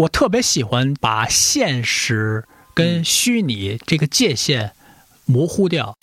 [0.00, 4.72] 我特别喜欢把现实跟虚拟这个界限
[5.26, 5.94] 模糊掉。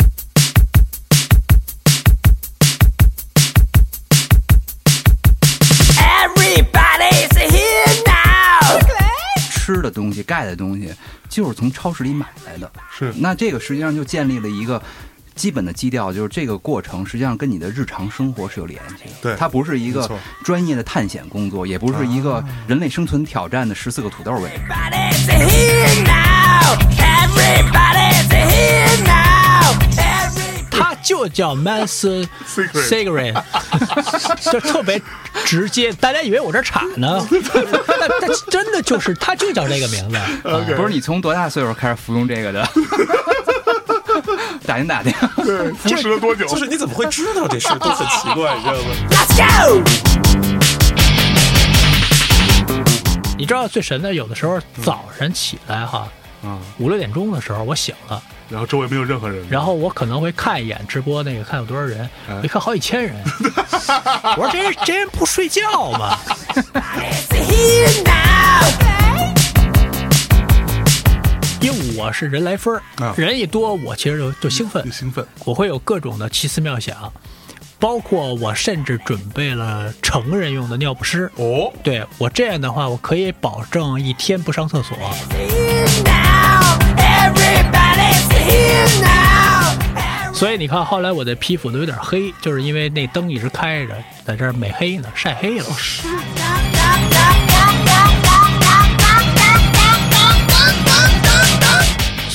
[9.49, 10.93] 吃的东西、盖的东西，
[11.27, 12.71] 就是从超市里买来的。
[12.95, 14.82] 是那这个实际上就建立了一个
[15.38, 19.12] 基本的基调，就是这个过程实际上跟你的日常生活是有联系的。
[19.22, 20.10] 对它不是一个
[20.44, 24.58] 专业的探险工作，也不是一个人类生存挑战的十四个土豆问题。
[30.70, 32.06] 它就叫 Mass
[32.45, 33.42] Cigarette，
[34.52, 35.02] 就特别
[35.45, 35.92] 直接。
[35.94, 40.20] 大家以为我这傻呢，但但真的就是，它就叫这个名字。
[40.76, 42.70] 不是你从多大岁数开始服用这个的？
[44.67, 45.13] 打听打听。
[45.38, 46.45] 对， 服食了多久？
[46.45, 49.81] 就是你怎么会知道这事都很奇怪， 你知道吗？Let's go！？
[53.38, 56.09] 你知道最神的，有的时候早晨起来哈，
[56.44, 63.16] 嗯，五六点钟的时候我醒了，然后周围没有任何人，然后我可能会看一眼直播那个看有多少人，哎我一看好几千人，
[64.36, 66.17] 我说这人这人不睡觉吗？
[71.59, 77.11] 因为我是人来疯儿啊，人一多我其实就就兴奋就，兴奋，我会有各种的奇思妙想，
[77.80, 81.30] 包括我甚至准备了成人用的尿不湿。
[81.36, 84.97] 哦，对我这样的话，我可以保证一天不上厕所。
[90.33, 95.66] 所以你看，后来我的皮肤都有点黑，就是因为那灯一直开着，在这儿美黑呢，晒黑了。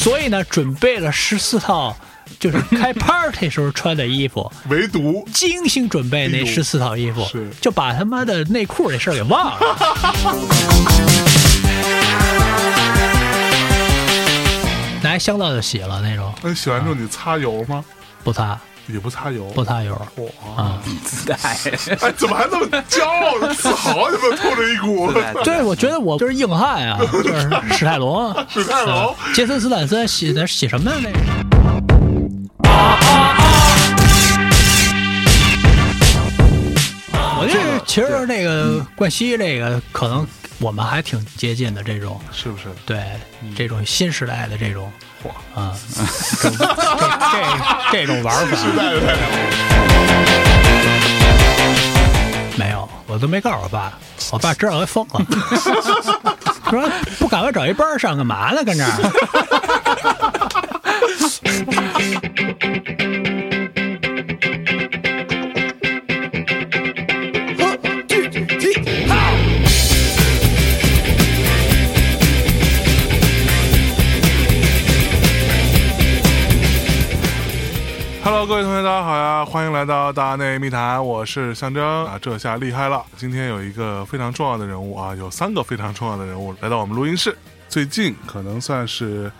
[0.02, 1.96] 所以呢，准备了十四套，
[2.40, 9.60] 就是 开 party 时候穿的衣服，唯独精心准备那十四套衣服是，就把他妈的内裤这事儿给忘了。
[15.04, 17.84] 拿香皂就洗了那种，那洗完之后你擦油吗？
[18.24, 18.58] 不擦
[18.92, 19.94] 也不擦油，不擦油
[20.56, 20.82] 哇，啊。
[21.04, 21.36] 自带。
[22.00, 24.10] 哎，怎么还那么骄傲、自豪？
[24.10, 25.10] 有没有透着一股？
[25.42, 30.96] 对，我觉得我就是硬汉啊，就是 史泰龙，史泰龙啊杰森斯坦森写的写什么呀？
[31.02, 31.18] 那个。
[37.44, 40.24] 我觉得其实那个冠希这个可能
[40.62, 42.66] 我们还挺接近的这种，是不是？
[42.86, 43.02] 对
[43.56, 45.28] 这种新时代的这种嚯，
[45.60, 45.76] 啊，
[46.40, 47.46] 这这这
[47.90, 49.00] 这种玩法时代的，
[52.56, 53.92] 没有，我都没告诉我爸，
[54.30, 55.20] 我爸知道我疯了，
[56.70, 58.62] 说不赶快找一班儿上干嘛呢？
[58.64, 58.88] 跟这儿。
[78.44, 79.44] 各位同学，大家好呀！
[79.44, 82.18] 欢迎来到大内密谈，我是象征啊。
[82.20, 87.36] 这下厉害了，今天有一个非常重要的人物啊，有三个非常重要的人物来到我们录音室。
[87.68, 89.30] 最近可能算是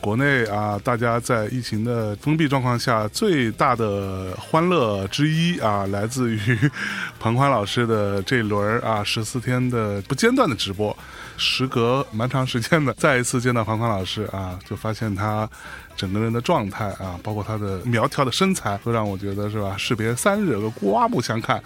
[0.00, 6.40] 国内啊，大家在疫情的封闭状况下最大的欢乐之一啊，来自于
[7.20, 10.96] 彭宽老师的这轮啊十四天的不间断的直播。
[11.38, 15.48] 时隔蛮长时间的，再一次见到庞宽老师啊，就发现他
[15.96, 19.76] 整个人的状态啊，包括他的苗条的身材，都让我觉得是吧？
[19.78, 21.62] 士别三日，个刮目相看。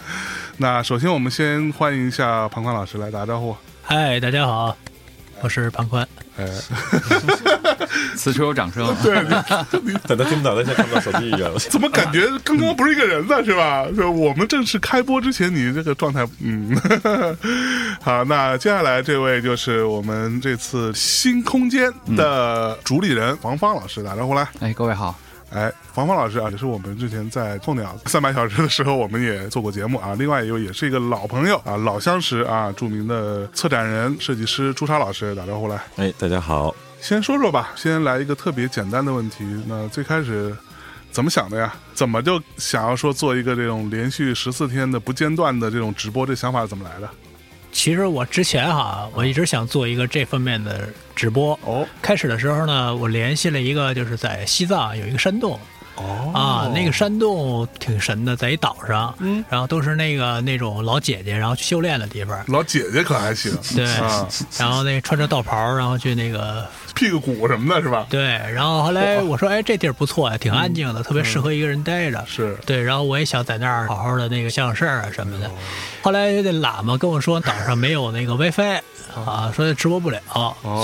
[0.58, 3.56] 那首先我们先欢迎一下庞宽老师来打招呼。
[3.82, 4.76] 嗨，大家好，
[5.40, 6.06] 我是庞宽。
[6.36, 6.46] 哎，
[8.16, 8.86] 此处有掌声。
[10.06, 11.50] 可能听不到，他现在看不到手机一样。
[11.70, 13.44] 怎么感觉刚刚不是一个人呢？
[13.44, 13.86] 是吧？
[13.96, 16.76] 就我们正式开播之前，你这个状态，嗯，
[18.00, 18.22] 好。
[18.24, 24.46] 那接下来这位就是我们这次新空间的主理人黄芳老师，打招呼来。
[24.60, 25.18] 哎，各位好，
[25.50, 30.14] 哎，黄芳老师啊，也是我们之前在候鸟三百小时的时候，我们也做过节目啊。
[30.18, 35.78] 另外一位也是一个老朋友啊，老相识啊，著名的策展人、设计师朱砂老师，打招呼来。
[35.96, 39.38] 哎，大家好，先说说吧，先来一个特别简单的问题。
[39.66, 40.56] 那最开始
[41.10, 41.74] 怎么想的呀？
[41.94, 46.24] 怎么就想要说做一个这种连续十四天的不间断的这种直播？
[46.24, 47.10] 这想法怎么来的？
[47.72, 51.58] 其实我之前哈，我一直想做一个这方面的直播。
[51.64, 55.58] 哦开始的时候呢，我联系了一个，就是在西藏有一个山洞
[55.96, 62.44] 哦啊，那个山洞挺神的，在一岛上，嗯然后都是那个那种老姐姐，然后去修炼的地方。
[62.46, 68.06] 老姐姐可还行，对，啊，然后那穿着道袍，然后去那个辟个谷什么的，是吧？
[68.08, 68.22] 对，
[68.52, 72.24] 然后后来我说，哎，这地儿不错呀，挺安静的，特别适合一个人待着。
[72.26, 75.50] 是对，然后我也想在那儿好好的那个想想事儿啊什么的。
[76.02, 78.80] 后来那喇嘛跟我说，岛上没有那个 WiFi
[79.14, 80.20] 啊，说直播不了，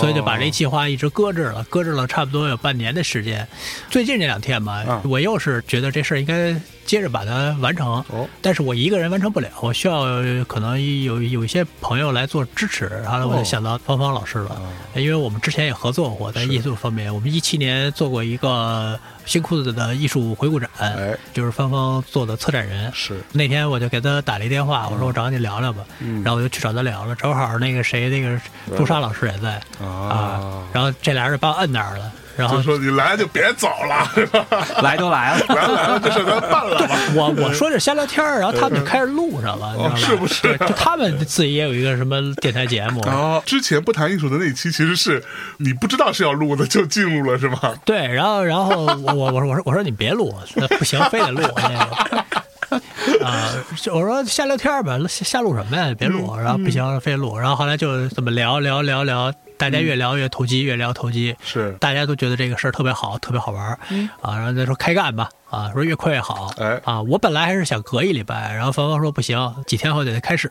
[0.01, 3.47] 所以就把这计划一直搁置了，搁置了差不多有半年的时间。
[3.91, 6.55] 最近这两天吧，我又是觉得这事儿应该
[6.89, 8.03] 接着把它完成，
[8.41, 10.05] 但是我一个人完成不了，我需要
[10.47, 12.87] 可能有有一些朋友来做支持。
[13.05, 14.61] 然后我就想到芳芳老师了，
[14.97, 18.99] 因为我们之前也合作过在艺术方面，我们一七年做过一个。
[19.29, 22.91] 新裤子的艺术回顾展，哎，就是芳芳做的策展人。
[22.95, 25.85] 是那天我就给他打了一电话，我说我找你聊聊吧。
[26.25, 28.41] 然后我就去找他聊了，正好那个谁，那个
[28.75, 30.65] 朱砂老师也在啊。
[30.73, 32.11] 然后这俩人把我摁那儿了。
[32.39, 34.09] 然后说你来就别走了，
[34.81, 36.97] 来都来了，来来了，这事咱办了吧。
[37.17, 40.57] 我我说这瞎聊天然后他们就开始录上了，是不是？
[40.59, 43.01] 就他们自己也有一个什么电台节目。
[43.03, 45.21] 哦，之前不谈艺术的那一期，其实是
[45.57, 47.59] 你不知道是要录的，就进入了，是吗？
[47.85, 50.33] 对，然后然后我我我说我说你别录，
[50.79, 53.25] 不行，非得录 那个。
[53.25, 53.51] 啊，
[53.93, 55.93] 我说瞎聊天吧，瞎瞎录什么呀？
[55.99, 57.37] 别录，然后不行，非录。
[57.37, 59.33] 然后后来就这么聊聊聊聊。
[59.59, 61.73] 大家越聊越投机，越聊投机，是。
[61.81, 63.79] 大家都觉得这个事儿特别好，特别好玩儿，
[64.23, 70.51] 啊，然后再说开干吧，啊，说越快越好，哎，啊，我本来还是想隔一礼拜，然后芳芳说不行，几天后得开始。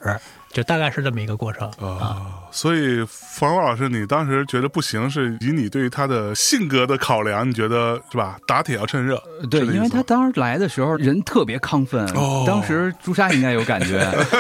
[0.54, 8.36] 就大概是这么一个过程啊，所以冯芳老师，你当时觉得不行，是以你对于他的性格的考量，你觉得是吧？
[8.48, 12.04] 打铁要趁热，对，因为他当时来的时候人特别亢奋，
[12.48, 14.00] 当时朱砂应该有感觉，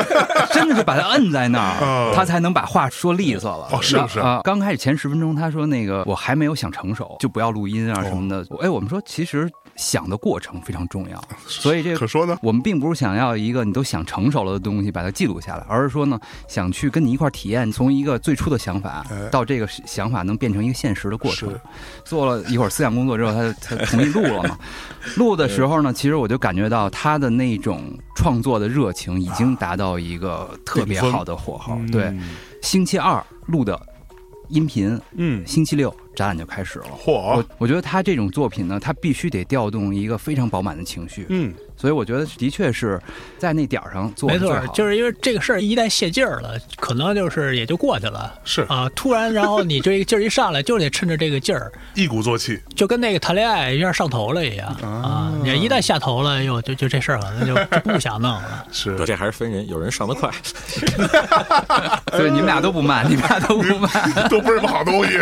[0.51, 4.41] 真的是把他摁在那儿，他才能把话说利索了，哦，是不是啊？
[4.43, 8.43] 刚开始前十分钟，他说那个我还没有想成熟，就不要录音啊什么的。
[8.61, 9.47] 哎，我们说其实。
[9.77, 12.37] 想的过程非常重要，所以这个可说呢。
[12.41, 21.53] 我们并不是想要一个你都想成熟了的东西把它记录下来，而是说呢，想去跟你一块体验，从一个最初的想法到这个想法能变成一个现实的过程。
[22.03, 24.57] 做了一会儿思想工作之后，他他同意录了嘛？
[25.15, 27.81] 录的时候呢，其实我就感觉到他的那种
[28.15, 31.77] 创作的热情已经达到一个特别好的火候。
[31.91, 32.11] 对，
[32.63, 33.79] 星期二录的
[34.49, 35.95] 音频，嗯，星期六。
[36.17, 36.85] 展览就开始了。
[36.99, 37.11] 嚯！
[37.37, 41.27] 我我觉得他这种作品呢，他必须得调动一个非常饱满的情绪。
[41.29, 41.53] 嗯。
[41.77, 42.99] 所以我觉得的确是
[43.37, 48.33] 在那点儿上做没错，就是因为这个事儿一旦泄劲儿了，可能就是也就过去了。
[48.43, 55.31] 是啊，突然然后你这个劲儿一上来，就得趁着这个劲儿一鼓作气，就跟那个谈恋爱一下上头了一样啊！
[55.43, 58.65] 你一旦下头了，哟，就就这事儿可能就不想弄了。
[58.73, 60.31] 是，这还是分人，有人上得快。
[62.17, 63.91] 所以你们俩都不慢，你们俩都不慢，
[64.31, 65.19] 都不是什么好东西。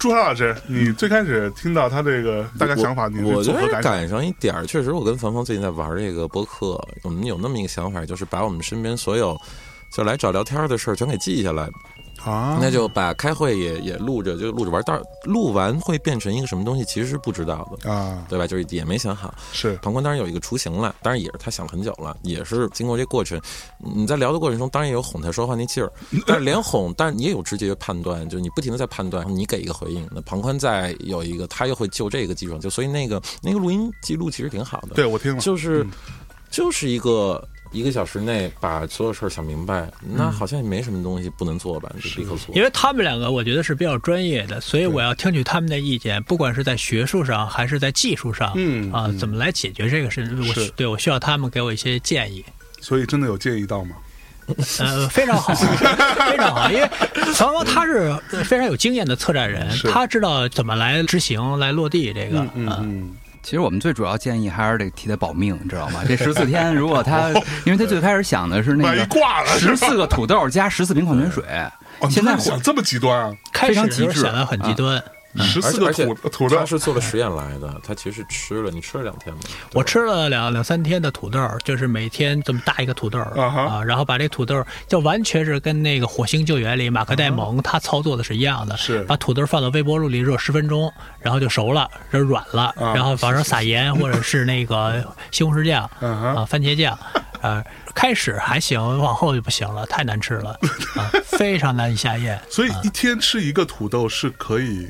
[0.00, 5.03] 朱海老师，你最开始听到他这个大概想法，你我觉得赶上一点儿，确实我。
[5.04, 9.38] 跟凡芳最近在玩这个播客，我们有那么一个想法，就是把我们身边所有
[9.90, 11.70] 就来找聊天的事儿全给记下来。
[12.24, 14.82] 啊，那就把开会也也录着，就录着玩。
[14.86, 18.46] 但是录完会变成一个什么东西，其实是不知道的啊，对吧？
[18.46, 19.34] 就是也没想好。
[19.52, 23.40] 是庞宽当然有一个雏形了，当然也是他想很久了，也是经过这过程。
[23.78, 25.92] 你在聊的过程中，当然也有哄他说话那劲儿，
[26.26, 30.08] 但是连哄，但是你也有直接判断，就是你不停的在判断，你给一个回应。
[30.10, 34.94] 那庞宽在有一个，他又会就这个基础上，就所以那个那个录音记录其实挺好的。
[34.94, 35.86] 对我听了，就是
[36.50, 37.46] 就是一个。
[37.74, 41.90] 一个小时内把所有事儿想明白，那好像也没什么东西不能做吧？
[42.02, 42.54] 就立刻做。
[42.54, 50.22] 因为他们两个，我觉得是比较专业的，所以我要听取他们的意见，不管是在学术上还是在技术上，嗯啊，怎么来解决这个事？
[50.48, 52.44] 我对我需要他们给我一些建议。
[52.80, 53.96] 所以真的有建议到吗？
[54.78, 55.54] 呃，非常好，
[56.30, 56.88] 非常好，因为
[57.34, 62.40] 曹芳他是非常有经验的策展人，他知道怎么来执行、来落地这个。
[62.54, 63.16] 嗯嗯。
[63.44, 66.00] 其实我们最主要建议还是得替他保命，你知道吗？
[66.08, 67.28] 这十四天，如果他，
[67.66, 69.06] 因为他最开始想的是那个
[69.58, 71.44] 十四个土豆加十四瓶矿泉水，
[72.08, 73.32] 现在想这么极端啊？
[73.52, 75.00] 非常极致，想的很极端。
[75.42, 77.80] 十四个土土豆，他是做了实验来的。
[77.82, 79.40] 他其实吃了，你吃了两天吗？
[79.72, 96.98] 我吃了两两三天的土豆，就是每天这么大一个土豆啊，然后把这土豆就完全是跟那个《火星救援》里马克戴蒙他操作的是一样的，是把土豆放到微波炉里热十分钟，然后就熟了，就软了，然后往上撒盐或者是那个西红柿酱 啊、番茄酱
[97.40, 97.64] 啊。
[97.94, 100.50] 开始还行，往后就不行了，太难吃了
[100.96, 102.38] 啊，非常难以下咽。
[102.50, 104.88] 所以一天吃一个土豆是可以。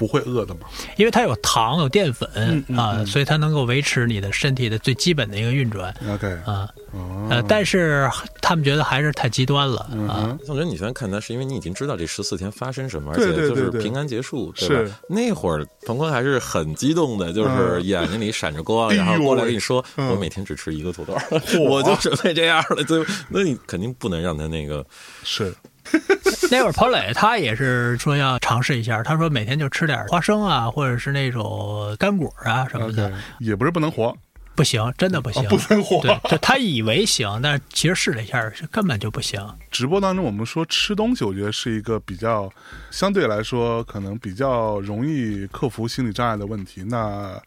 [0.00, 0.60] 不会饿的吗？
[0.96, 5.94] 因为它有糖有淀粉啊，所以它能够维持你的身体的最基本的一个运转。
[6.08, 6.66] OK 啊，
[7.28, 8.08] 呃，但是
[8.40, 10.38] 他们觉得还是太极端了啊。
[10.48, 15.00] 我觉得，你现在看它是因为你已经知道这十四天发生什么，而且就是平安结束，对吧？
[15.06, 21.14] 那会儿彭坤还是很激动的，就是眼睛里闪着光，然后过来跟你说：“我每天只吃一个土豆，
[21.60, 24.82] 我就准备这样了。”就那你肯定不能让他那个
[25.22, 25.52] 是。
[26.50, 34.16] 那会儿彭磊他也是说要尝试一下，他说每天就吃点花生啊，或者是那种干果啊什么的也不是不能活，
[34.54, 36.02] 不行，真的不行，哦不能活。
[36.42, 39.40] 他以为行，但是其实试了一下，根本就不行。
[39.70, 42.50] 直播当中，我们说吃东西，我觉得是一个比较
[42.90, 46.82] 相对来说可能比较容易克服心理障碍的问题。
[46.82, 47.40] 那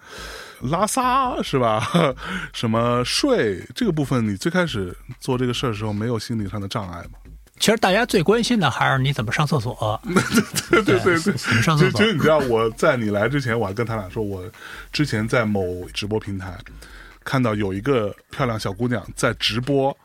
[0.61, 1.85] 拉撒是吧？
[2.53, 7.19] 什么睡这个部分，你最开始做这个事儿的时候，没有心理上的障碍吗？
[7.59, 10.01] 其实大家最关心的还是你怎么上厕所，
[10.69, 11.33] 对对对对。
[11.33, 12.13] 怎么上厕所其实。
[12.13, 14.43] 你知道，我在你来之前，我还跟他俩说，我
[14.91, 16.57] 之前在某直播平台
[17.23, 19.95] 看到有一个漂亮小姑娘在直播，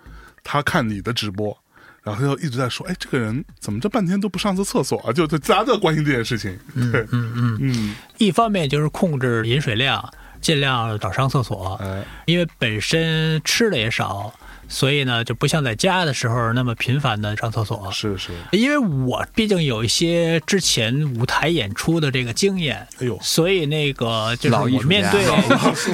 [0.45, 1.57] 她看你的直播，
[2.05, 6.57] 然后她就一直在说：“哎，这个人怎么这半天都不上次厕所啊？” 就就大家都在关心这件事情。
[6.93, 10.09] 对，嗯嗯，嗯，一方面就是控制饮水量，
[10.41, 14.33] 尽量少上厕所，哎，因为本身吃的也少，
[14.69, 17.91] 所以呢就不像在家的时候那么频繁的上厕所。
[17.91, 25.25] 是是，因为我毕竟有一些之前舞台演出的这个经验，哎呦，所以那个就是我面对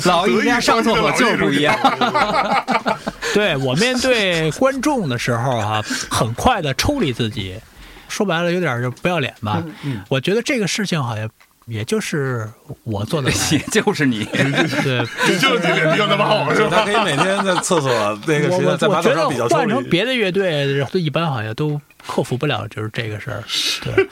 [0.05, 1.79] 老艺术家 上厕所就是不一样。
[3.33, 7.57] 对我面对观众的时候啊，很快的抽离自己，
[8.09, 9.63] 说白了有点就不要脸吧。
[9.83, 11.29] 嗯我觉得这个事情好像
[11.67, 12.49] 也就是
[12.83, 14.45] 我做的 也，就是你，对。
[15.27, 16.71] 你 就是你脸皮就那么厚是吧？
[16.71, 17.91] 他可以每天在厕所
[18.27, 19.83] 那个我时间在马桶上比较抽换成。
[19.85, 23.43] 别的乐队，都一般好像都克服不了，就是这个事儿。
[23.83, 24.07] 对，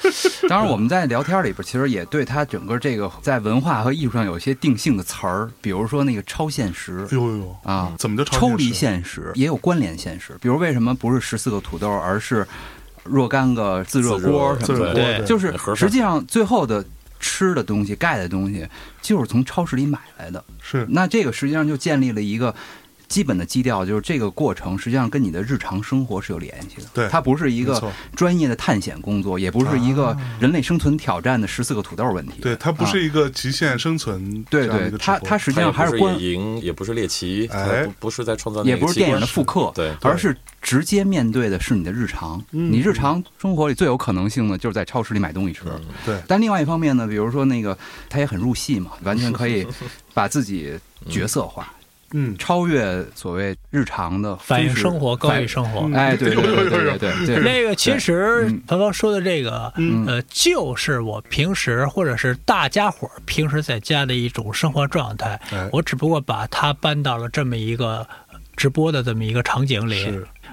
[0.48, 10.34] 当然我们在聊天里边，其实也对他整个这个在文化和艺术上有一些定性的词儿，比如说那个超现实哎呦啊，怎么就超抽离现现实，也有关联现实。
[10.40, 12.46] 比如为什么不是十四个土豆，而是
[13.04, 14.56] 若干个自热锅？
[14.56, 15.22] 自热锅什么的？
[15.24, 16.84] 就是实际上最后的
[17.32, 18.68] 吃的东西、盖的东西，
[19.00, 20.44] 就是从超市里买来的。
[20.60, 22.54] 是那这个实际上就建立了一个
[23.12, 26.88] 基本的基调，就是这个过程实际上跟你的日常生活是有联系的。
[26.94, 32.40] 对它不是一个专业的探险工作，也不是一个人类生存挑战的十四个土豆问题。
[32.40, 37.82] 对，它不啊是一个极限生存对对它它实际上还是还关营，也不是猎奇，哎。
[37.82, 42.42] 不不是在创造那个也不是电影的复刻，对而是直接面对的是你的日常。
[42.52, 42.72] 嗯。
[42.72, 45.64] 你日常生活里最有可能性的就是在超市里买东西吃。
[46.06, 46.18] 对。
[46.26, 47.76] 但另外一方面呢，比如说那个
[48.08, 49.66] 他也很入戏嘛，完全可以
[50.14, 50.72] 把自己
[51.10, 51.72] 角色化，
[52.12, 55.80] 嗯，超越所谓日常的反映生活，高于生活。
[55.86, 65.68] 嗯哎，对对对对对对对， 那个其实嗯腾腾说的这个，嗯呃，就是我平时或者是大家伙儿平时在家的一种生活状态哎。
[65.72, 68.06] 我只不过把它搬到了这么一个
[68.56, 70.06] 直播的这么一个场景里。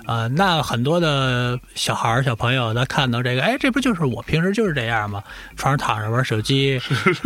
[0.09, 5.23] 是啊、那很多的小孩儿、小朋友，他看到这个，哎，这不就是我平时就是这样吗？
[5.55, 6.81] 床上躺着玩手机，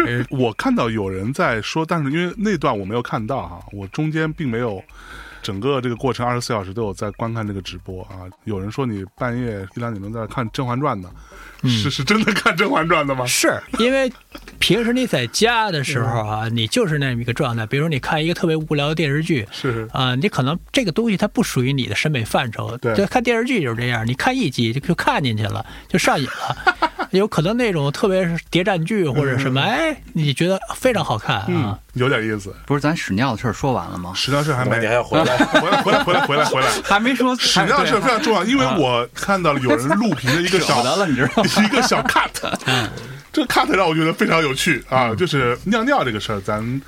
[0.05, 4.83] 呃我看到有人在说，但是因为那段我没有看到哈，我中间并没有
[5.41, 8.27] 整个这个过程二十四小时都有在观看这个直播啊。
[8.43, 11.19] 有人说你半夜一两点钟在看《甄嬛传》呢，嗯
[11.69, 13.25] 是是真的看《甄嬛传》的吗？
[13.25, 14.11] 是因为
[14.59, 17.65] 平时你在家的时候啊，你就是那么一个状态。
[17.65, 22.77] 比如你看一个特别无聊的电视剧，是啊、你可能这个东西它不属于你的审美范畴。
[22.77, 26.75] 对就看电视剧就是这样，你看一集就就看进去了，就上瘾了。
[27.11, 32.51] 有可能那种特别是谍战剧或者什么，哎，你觉得非常好看嗯啊。，有点意思。
[32.65, 34.11] 不是咱屎尿的事儿说完了吗？
[34.15, 36.67] 屎尿事还没，你还要回来 回来，回来，回来，回来，回来。
[36.83, 41.49] 还没说屎尿事非常重要，因为我看到了有人录屏的一个小舍得了，你知道吗？
[41.61, 42.31] 一个小 cut，
[43.31, 46.81] 这个 cut 让我觉得非常有趣啊，就是尿尿这个事儿， 咱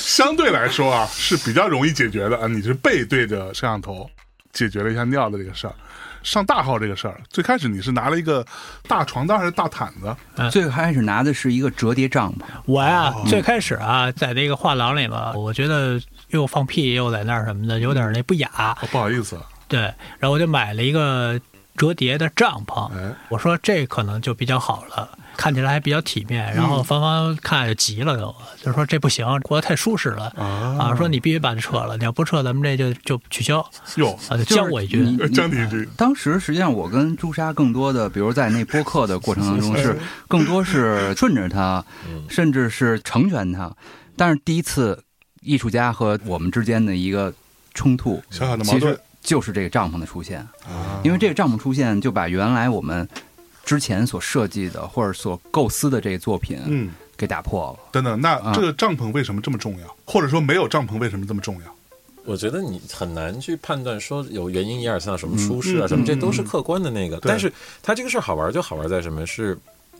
[0.00, 2.46] 相对来说啊是比较容易解决的啊。
[2.46, 4.08] 你是背对着摄像头
[4.52, 5.74] 解决了一下尿的这个事儿。
[6.20, 8.44] 上大号这个事儿，最开始你是拿了一个
[8.88, 10.50] 大床单还是大毯子？
[10.50, 15.98] 最开始拿的是一个折叠帐篷，我呀，哦最开始啊，在那个画廊里吧，我觉得
[16.30, 18.50] 又放屁又在那儿什么的，有点那不雅。
[18.82, 19.80] 哦，不好意思，对，
[20.18, 21.40] 然后我就买了一个
[21.78, 22.92] 折叠的帐篷。
[22.92, 26.52] 哎，我说这可能就比较好了，看起来还比较体面。
[26.52, 30.94] 然后芳芳看就急了都，就说这不行，活得太舒适了啊啊！
[30.96, 33.64] 说你必须把它撤了，你要不撤，咱们这就就取消
[33.96, 34.36] 哟，啊！
[34.36, 35.04] 就就是将我一军。
[35.04, 41.84] 你将你一军当时实际上我跟朱砂更多的，比如在那播客的过程当中， 是更多是顺着他，
[42.28, 43.72] 甚至是成全他。
[44.16, 45.04] 但是第一次
[45.42, 47.32] 艺术家和我们之间的一个
[47.72, 50.40] 冲突，小小的矛盾其实就是这个帐篷的出现。
[50.64, 53.06] 啊因为这个帐篷出现，就把原来我们
[53.62, 57.90] 之前所设计的或者所构思的这个作品嗯，给打破了。
[57.92, 59.96] 等等，那啊这个帐篷为什么这么重要？
[60.06, 61.74] 或者说没有帐篷为什么这么重要？
[62.24, 67.20] 我觉得你很难去判断说有原因一二三什么舒适啊嗯什么，这嗯都是客观的那个。
[67.22, 69.26] 但是它这个事儿好玩就好玩在什么？
[69.26, 69.56] 是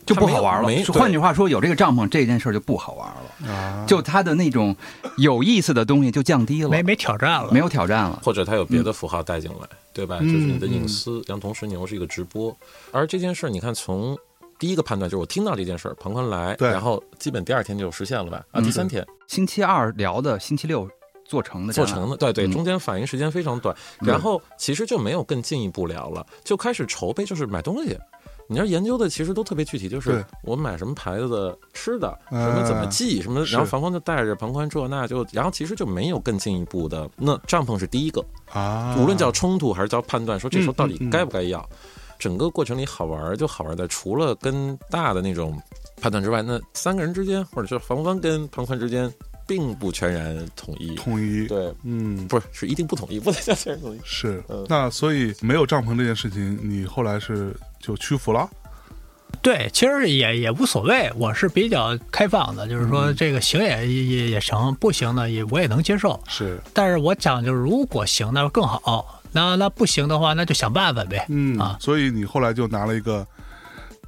[0.09, 0.67] 就不好玩了。
[0.67, 4.75] 没换句话说，有这个帐篷这件事儿就不好玩了，啊，就它的那种
[5.17, 8.19] 有意思的东西就降低了，没没挑战了，没有挑战了。
[8.23, 10.17] 或者它有别的符号带进来，对吧？
[10.19, 11.21] 就是你的隐嗯私。
[11.27, 12.55] 像同时牛是一个直播，
[12.91, 14.17] 而这件事儿，你看从
[14.57, 18.37] 第一个判断就是我听到这件事儿，庞坤来，然后基本第二天就实现了吧？
[18.51, 20.89] 啊，嗯第三天星期二聊的，星期六
[21.25, 27.97] 做成的，做成的，对对，嗯中间反应时间非常短，然后其实就没有更进一步聊了，就开始筹备，就是买东西。
[28.51, 37.07] 你要研究的其实都特别具体，就是我买什么牌子的吃的，嗯什么怎么记，什么，然后房宽就带着庞宽这那就，然后其实就没有更进一步的。
[37.15, 41.63] 那帐篷是第一个，啊，无论叫冲突还是叫判断，说这时候到底该不该要，
[42.17, 45.55] 整个过程里好玩儿就好玩在除了跟大的那种
[46.01, 49.13] 判断之外，那三个人之间或者是房帆跟庞宽之间，
[49.45, 50.95] 并不全然统一。
[50.95, 53.99] 统一，对，嗯，不是是一定不统一，不能叫全然统一。
[54.03, 54.65] 是嗯。
[54.67, 58.49] 那所以没有帐篷这件事情，你后来是就屈服了？
[59.41, 66.19] 对，其实也也无所谓，我是比较开放的，就是嗯说这个行也也也行，不行呢也我也能接受。
[66.27, 71.25] 是，但是我讲就是如果行那更好，那那不行的话那就想办法呗。
[71.29, 73.25] 嗯啊，所以你后来就拿了一个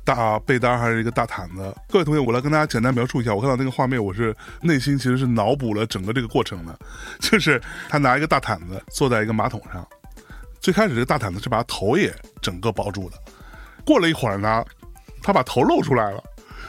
[0.04, 1.74] 大被单还是一个大毯子？
[1.88, 6.78] 各位同学，我来跟大家简单描述一下，我看到那个画面，我是内心其实是脑补了整个这个过程的，
[7.22, 9.88] 就是他拿一个大毯子坐在一个马桶上，
[10.60, 13.16] 最开始这个大毯子是把头也整个包住的，
[13.86, 14.64] 过了一会儿呢，
[15.22, 16.24] 他把头露出来了。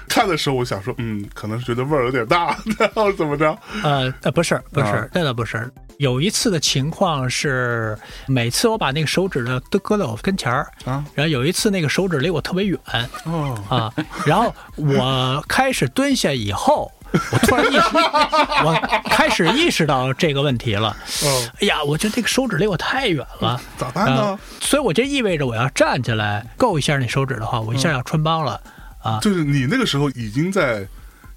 [0.08, 3.56] 看的时候，我想说，嗯，可能是觉得味儿有点大， 然后怎么着？
[3.82, 5.70] 呃呃，不是不是啊，那倒不是。
[5.98, 12.78] 有一次的情况是，每次我把那个手指呢都搁在我跟前儿，啊然后有一次那个手指离我特别远
[13.24, 13.94] 哦，啊，
[14.26, 16.90] 然后我开始蹲下以后，
[17.32, 17.82] 我突然意识，
[18.64, 20.96] 我开始意识到这个问题了。
[21.24, 24.38] 嗯，哎呀，我觉得这个手指离我太远了，咋办呢呃？
[24.60, 28.60] 所以我这意味着我要站起来够一下那手指的话，我一下要穿帮了
[29.02, 30.86] 啊，就是你那个时候已经在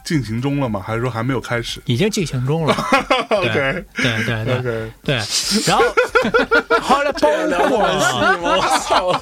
[0.04, 0.82] 进行中了吗？
[0.86, 2.76] 还是说还没有开始已经进行中了。
[3.30, 5.16] 对对对 OK，对，
[5.66, 5.84] 然后
[6.82, 9.22] 后来包括我操！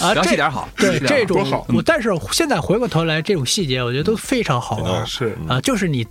[0.00, 1.66] 啊，聊这细点好，对这种好。
[1.68, 5.36] 我，但是现在回过头来，这种细节我觉得都非常好玩啊是。
[5.48, 6.06] 啊，就是你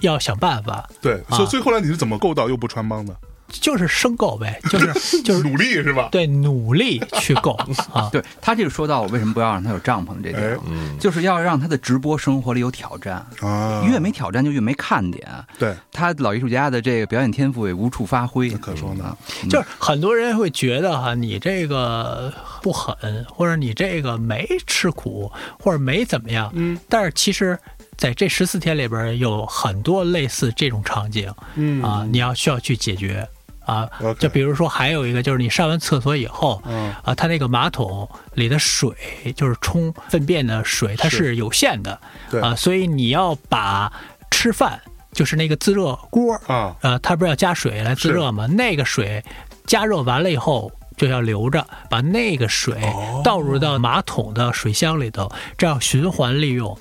[0.00, 3.14] 要想办法，对，所以所以后来你是怎么够到又不穿帮的？
[3.48, 6.08] 就是申购呗， 就是就是努力是吧？
[6.12, 7.52] 对努力去购
[7.92, 15.26] 啊，对他这个说到我为什么不要让他有帐篷这哎点，嗯，就是要让他的直播生活里有挑战，啊，越没挑战就越没看点。
[15.58, 19.04] 对，他老艺术家的这个表演天赋也无处发挥，可说呢。
[19.04, 19.16] 啊。
[19.48, 22.32] 就是很多人会觉得哈，你这个
[22.62, 22.96] 不狠，
[23.30, 27.58] 或者你这个没吃苦，或者没怎么样，嗯，但是其实。
[27.96, 31.82] 在这十四天里边，有很多类似这种场景，嗯。
[31.82, 33.28] 啊，你要需要去解决
[33.68, 33.88] 啊。
[34.18, 36.92] 就比如说，还有一个就是你上完厕所以后，嗯。
[37.04, 38.90] 啊，它那个马桶里的水
[39.36, 41.18] 就是冲粪便的水，它是。
[41.18, 42.00] 是有限的，
[42.42, 43.92] 啊，所以你要把
[44.30, 44.80] 吃饭
[45.12, 48.46] 就是那个自热锅，啊，呃，它不是要加水来自热吗？
[48.46, 49.22] 那个水
[49.66, 50.72] 加热完了以后。
[50.96, 53.22] 就要留着，把那个水哦。
[53.22, 56.76] 倒入到马桶的水箱里头，这样循环利用，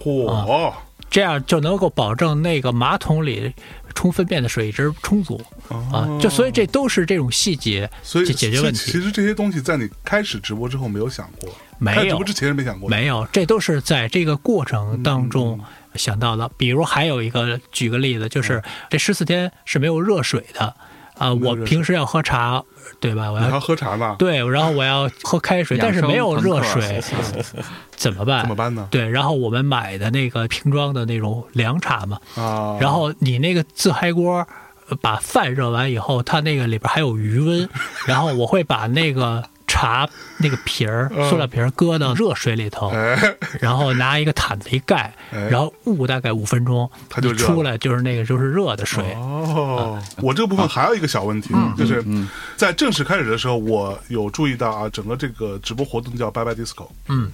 [0.00, 0.72] 嚯，
[1.10, 3.52] 这样就能够保证那个马桶里
[3.96, 6.06] 冲粪便的水一直充足啊。
[6.20, 8.78] 就所以这都是这种细节所以去解决问题。
[8.78, 16.48] 其其实这些东西在你开始直播之后没有想过，没有开直播之前是没想过，没有，这都是在这个过程当中嗯想到的。
[16.58, 20.76] 比如还有一个，举个例子，就是这十四天是没有热水的
[21.18, 21.32] 啊。
[21.32, 22.62] 我平时要喝茶，
[23.00, 23.30] 对吧？
[23.30, 27.00] 我要喝茶吧，对，然后我要喝开水，但是没有热水，
[27.96, 28.40] 怎么办？
[28.42, 28.86] 怎么办呢？
[28.90, 34.46] 对，然后我们买的那个瓶装的那种凉茶嘛，啊，然后你那个自嗨锅
[34.88, 37.68] 呃把饭热完以后，它那个里边还有余温，
[38.06, 39.42] 然后我会把那个
[39.76, 40.08] 茶
[40.38, 41.28] 那个皮儿、嗯。
[41.28, 43.16] 塑料皮儿搁到热水里头，哎，
[43.60, 45.38] 然后拿一个毯子一盖，哎。
[45.48, 49.12] 然后捂大概五分钟，它就出来就是那个就是热的水。
[49.14, 52.02] 哦，我这个部分还有一个小问题，就是
[52.56, 57.30] 在正式开始的时候，我有注意到啊，整个这个直播活动叫“拜拜 disco”，嗯，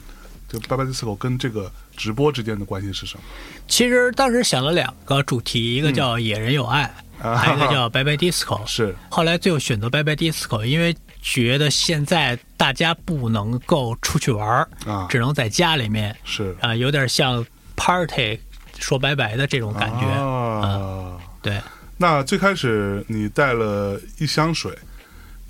[0.49, 3.23] 就“拜拜 disco” 跟这个直播之间的关系是什么？
[3.69, 6.83] 其实当时想了两个主题，一个叫“野人有爱”，
[7.23, 8.61] 啊 还有一个叫“拜拜 disco”。
[8.67, 8.95] 是。
[9.09, 18.39] 后来最后选择拜拜 disco，因为觉得现在大家不能够出去玩儿啊只能在家里面是啊、有点像 party
[18.79, 20.07] 说拜拜的这种感觉。
[20.07, 21.17] 啊。
[21.41, 21.61] 对，
[21.97, 24.77] 那最开始你带了一箱水，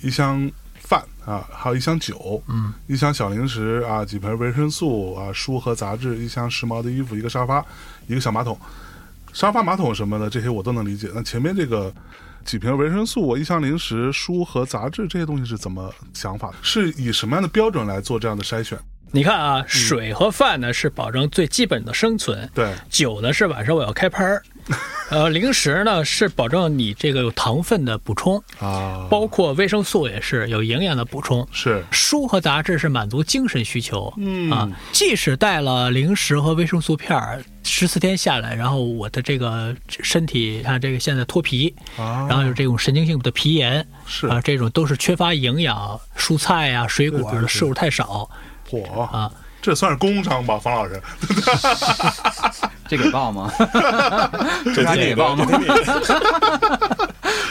[0.01, 7.63] 一箱饭啊，还有一箱酒，嗯，一箱小零食啊，几盆维生素啊，书和杂志，一箱时髦的衣服，一个沙发，
[8.07, 8.59] 一个小马桶，
[9.33, 11.09] 沙发、马桶什么的这些我都能理解。
[11.13, 11.93] 那前面这个
[12.43, 16.53] 几瓶维生素，一箱零食、书和杂志这些东西是怎么想法？
[16.61, 18.77] 是以什么样的标准来做这样的筛选？
[19.11, 24.41] 你看啊，水和饭呢是保证最基本的生存，对，酒呢是晚上我要开拍儿，
[25.09, 31.47] 呃，零食呢是保证你这个有糖分的补充，啊，包括维生素也是有营养的补充。
[31.51, 48.27] 是书和杂志是满足精神需求，嗯啊，即使带了零食和维生素片儿，十四天下来，然后我的这个身体，看这个现在脱皮，啊，然后有这种神经性的皮炎，是啊，这种都是缺乏营养，蔬菜呀、水果的摄入太少
[48.67, 49.31] 火啊。
[49.63, 51.01] 这算是工伤吧，方老师？
[52.85, 53.49] 这给报吗？
[54.75, 55.57] 这还给报吗这？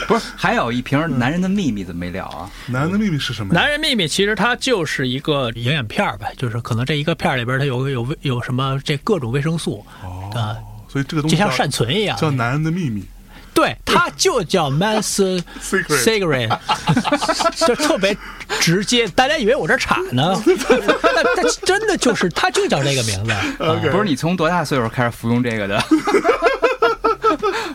[0.07, 2.47] 不是，还有一瓶《男人的秘密》怎么没聊啊？
[2.67, 3.51] 男人的秘密是什么？
[3.51, 10.55] 男人秘密其实它就是一个营养片儿呗，就是可能这一个片儿里边它有有有什么这各种维生素，哦啊，
[10.87, 12.15] 所以这个东西就像善存一样。
[12.17, 13.03] 叫男人的秘密
[13.53, 16.57] 对，它就叫 Man's Secret Cigarette，
[17.67, 18.17] 就特别
[18.59, 19.07] 直接。
[19.09, 20.41] 大家以为我这傻呢，
[21.01, 23.33] 但但真的就是它就叫这个名字。
[23.91, 25.83] 不是你从多大岁数开始服用这个的？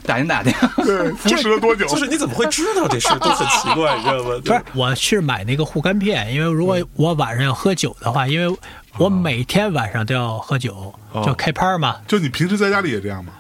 [0.05, 0.53] 打听打听。
[0.85, 1.87] 对，服食了多久？
[1.87, 4.41] 就是你怎么会知道这事都很奇怪，你知道吗？
[4.45, 8.57] 不是，我是买那个护肝片，因为如果我晚上要喝酒的话，因为
[8.97, 11.97] 我每天晚上都要喝酒，哦就开拍嘛。
[12.07, 13.33] 就你平时在家里也这样吗？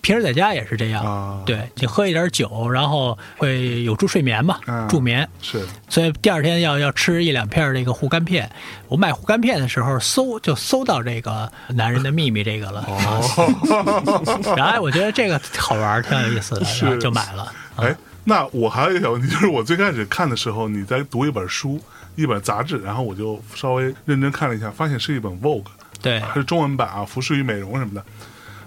[0.00, 5.28] 平时在家也是这样，啊对你喝一点酒，然后会有助睡眠嘛，嗯助眠。
[5.40, 8.50] 是所以第二天要要吃一两片这个护肝片。
[8.88, 17.42] 我买护肝片的时候搜就搜到这个《男人的秘密》这个了，哦， 然后我觉得这个好玩，挺有意思的，是然后就买了。
[17.44, 21.80] 啊哎，那我还有一个小问题，就是我最开始看的时候，你在读一本书，
[22.16, 25.64] 一本杂志，然后我就稍微认真看了一下，发现是一本 Vogue，
[26.02, 28.04] 对，还是中文版啊，服饰与美容什么的。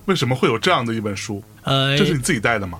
[0.05, 1.43] 为什么会有这样的一本书？
[1.63, 2.79] 呃，这是你自己带的吗？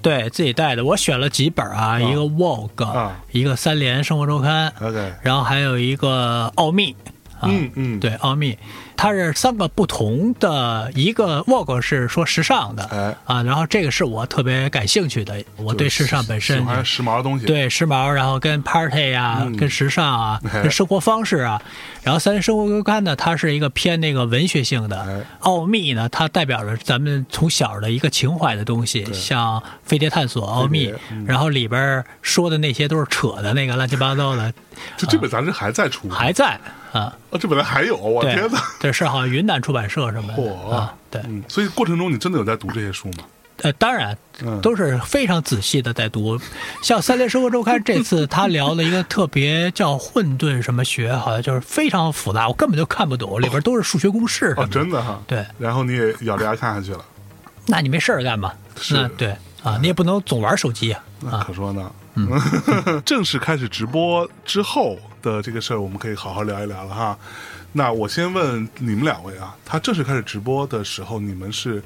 [0.00, 6.96] 对自己带的，我选了几本啊，一个 Vogue，、啊一个三联生活周刊，OK，然后还有一个奥秘。
[7.42, 8.56] 啊，嗯嗯，对，奥秘，
[8.96, 13.16] 它是三个不同的，一个 Vogue 是说时尚的，哎。
[13.24, 19.56] 啊，然后这个是我特别感兴趣的，我对时尚本身喜欢时髦的东西。，对时髦，然后跟 party 呀、嗯。
[19.56, 20.62] 跟时尚啊，哎。
[20.62, 21.60] 跟生活方式啊。
[22.04, 25.02] 然后三生活周刊呢，它是一个偏那个文学性的。
[25.02, 25.20] 哎。
[25.40, 34.52] 奥秘呢，它代表着咱们从小的一个情怀的东西，像飞碟探索、奥秘嗯，然后里边说的那些都是扯的那个乱七八糟的，
[34.96, 36.58] 就这本杂志还在出，还在
[36.92, 37.16] 啊。
[37.30, 40.94] 哦，这本来还有，我对天哪！，这是好像云南出版社什么嚯的啊。
[41.10, 43.24] 对，嗯，所以过程中你真的有在读这些书吗？
[43.58, 46.36] 呃，当然嗯都是非常仔细的在读。
[46.82, 55.22] 像《三联生活周刊》这次他聊了一个特别叫混沌什么学，好像就是非常复杂，我根本就看不懂，里边都是数学公式什哦，真的哈。
[55.28, 57.04] 对，然后你也咬着牙看下去了，
[57.66, 58.52] 那你没事儿干嘛？
[58.80, 61.04] 是那对啊，你也不能总玩手机啊。
[61.20, 61.88] 那可说呢。
[62.14, 62.28] 嗯，
[63.04, 67.18] 正式开始直播之后的这个事儿，我们可以好好聊一聊了哈。
[67.72, 71.82] 那我先问你们两位啊，他正式开始直播的时候，你们是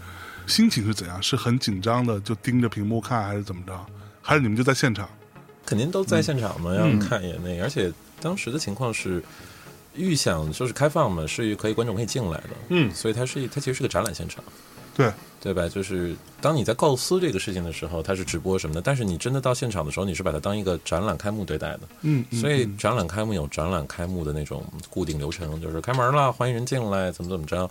[0.47, 1.23] 心情是怎样？
[1.23, 3.73] 是很紧张的，就盯着屏幕看，还是怎么着？
[4.21, 5.09] 还是你们就在现场？
[5.65, 7.63] 肯定都在现场嘛，嗯要看一眼那个。
[7.63, 9.23] 而且当时的情况是，
[9.95, 14.43] 预想就是开放嘛，是可以观众可以进来的，嗯所以它是它其实是个展览现场，
[14.97, 15.69] 对，对吧？
[15.69, 21.81] 就是当你在构思这个事情的时候，它是直播什么的，但是你真的到现场的时候，你是把它当一个展览开幕对待的。
[22.03, 27.69] 嗯，嗯所以嗯展览开幕有展览开幕的那种固定流程，就是开门了，欢迎人进来，怎么怎么着。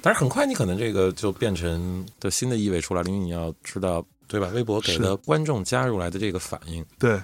[0.00, 4.48] 但是很快你可能这个就变成的新的意味出来了，因为你要知道，对吧？
[4.54, 7.18] 微博给是的观众加入来的这个反应，对，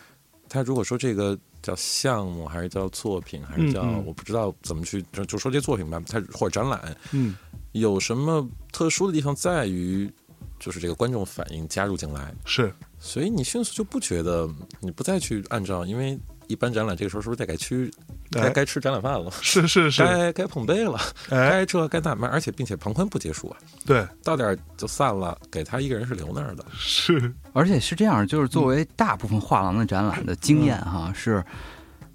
[0.48, 7.36] 他如果说这个叫项目，还是叫作品，还是叫、我不知道怎么去就就说这作品吧，它或者展览嗯
[7.72, 10.12] 有什么特殊的地方，在于
[10.58, 14.48] 就是这个观众反应加入进来，是，所以你迅速就不觉得
[14.80, 17.90] 你不再去按照，因为一般展览这个时候是不是得该去
[18.32, 18.42] 哎。
[18.42, 19.30] 该该吃展览饭了？
[19.40, 20.98] 是是是，该该捧杯了，
[21.30, 23.56] 哎，该这该那，而且并且旁观不结束啊，
[23.86, 26.64] 对，到点儿就散了，给他一个人是留那儿的。
[26.76, 31.42] 是，而且是这样，就是作为大部分画廊的展览的经验哈，是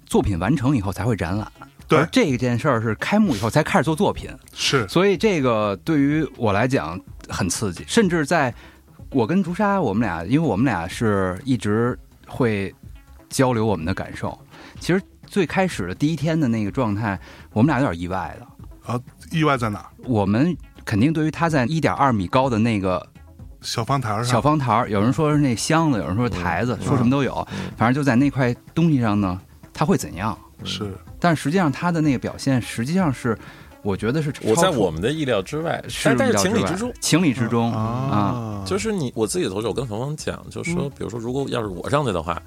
[0.04, 1.50] 作品完成以后才会展览。
[1.88, 7.84] 对而这件事儿是开幕以后才开始做作品，是，所以这个对于我来讲很刺激。
[7.86, 8.52] 甚至在
[9.10, 11.96] 我跟朱砂，我们俩，因为我们俩是一直
[12.26, 12.74] 会
[13.28, 14.36] 交流我们的感受。
[14.80, 17.18] 其实最开始的第一天的那个状态，
[17.52, 18.92] 我们俩有点意外的。
[18.92, 19.84] 啊，意外在哪？
[20.04, 23.04] 我们肯定对于他在一点二米高的那个
[23.60, 29.40] 小方台上，小方台儿，有人说是那箱子，有人说是台子，说什么都有，嗯反正就在那块东西上呢，
[29.72, 30.36] 他会怎样？
[30.64, 33.36] 是，但实际上他的那个表现，实际上是
[33.82, 36.92] 我觉得是我在我们的意料之外，是但但是意料之外情理之中。
[37.00, 37.80] 情理之中啊。
[37.80, 42.40] 啊，就是你我自己的投射，我跟冯冯讲，就是说，比如说，如果要是我上去的话，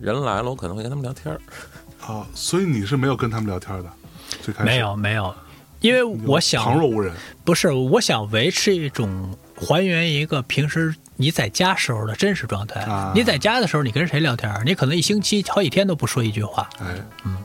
[0.00, 1.40] 人来了，我可能会跟他们聊天儿。
[2.06, 3.90] 啊，所以你是没有跟他们聊天的，
[4.40, 5.34] 最开始没有没有，
[5.80, 12.80] 因为我想旁若无人，不是，我想维持一种还原一个平时你在家时候的真实状态。
[12.80, 14.50] 啊你在家的时候，你跟谁聊天？
[14.64, 16.68] 你可能一星期好几天都不说一句话。
[16.80, 16.94] 哎，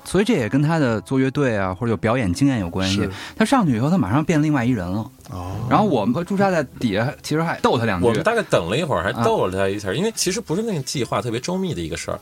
[0.03, 3.07] 所以这也跟他的做乐队啊或者有表演经验有关系。
[3.35, 5.09] 他上去以后，他马上变另外一人了。
[5.29, 8.23] 哦，然后我们和朱砂在底下其实还逗他两句我们。
[8.23, 12.19] 大概等了一会儿，还逗了他一下，因为其实不是那个计划特别周密的一个事儿。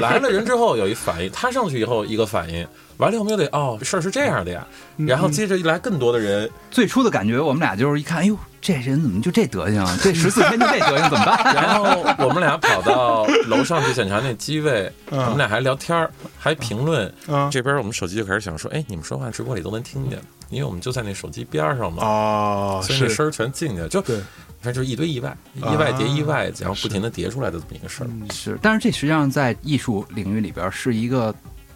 [0.00, 2.66] 来了人之后有一反应，他上去以后一个反应，
[2.96, 4.66] 完了以后我们又得哦，事儿是这样的呀。
[4.96, 9.98] 然后接着一来更多的人，最初的感觉，我们俩就是一看，哎呦，这人怎么就这德行啊？
[10.00, 11.44] 这十四天就这德行，怎么办？
[11.54, 11.84] 然后
[12.24, 17.12] 我们俩跑到楼上去检查那机位，嗯我们俩还聊天儿，还评论。
[17.26, 24.16] 嗯这边我们手机就开始想说，哎，你们说话直播里都能听见，因为我们就在那手机边上嘛，哦，是，所以那声儿全进去，就对，
[24.60, 28.10] 反正就是一堆意外，意外叠意外，然后不停的叠出来的这么一个事儿。
[28.32, 31.34] 是，但是这实际上在艺术领域里边是一个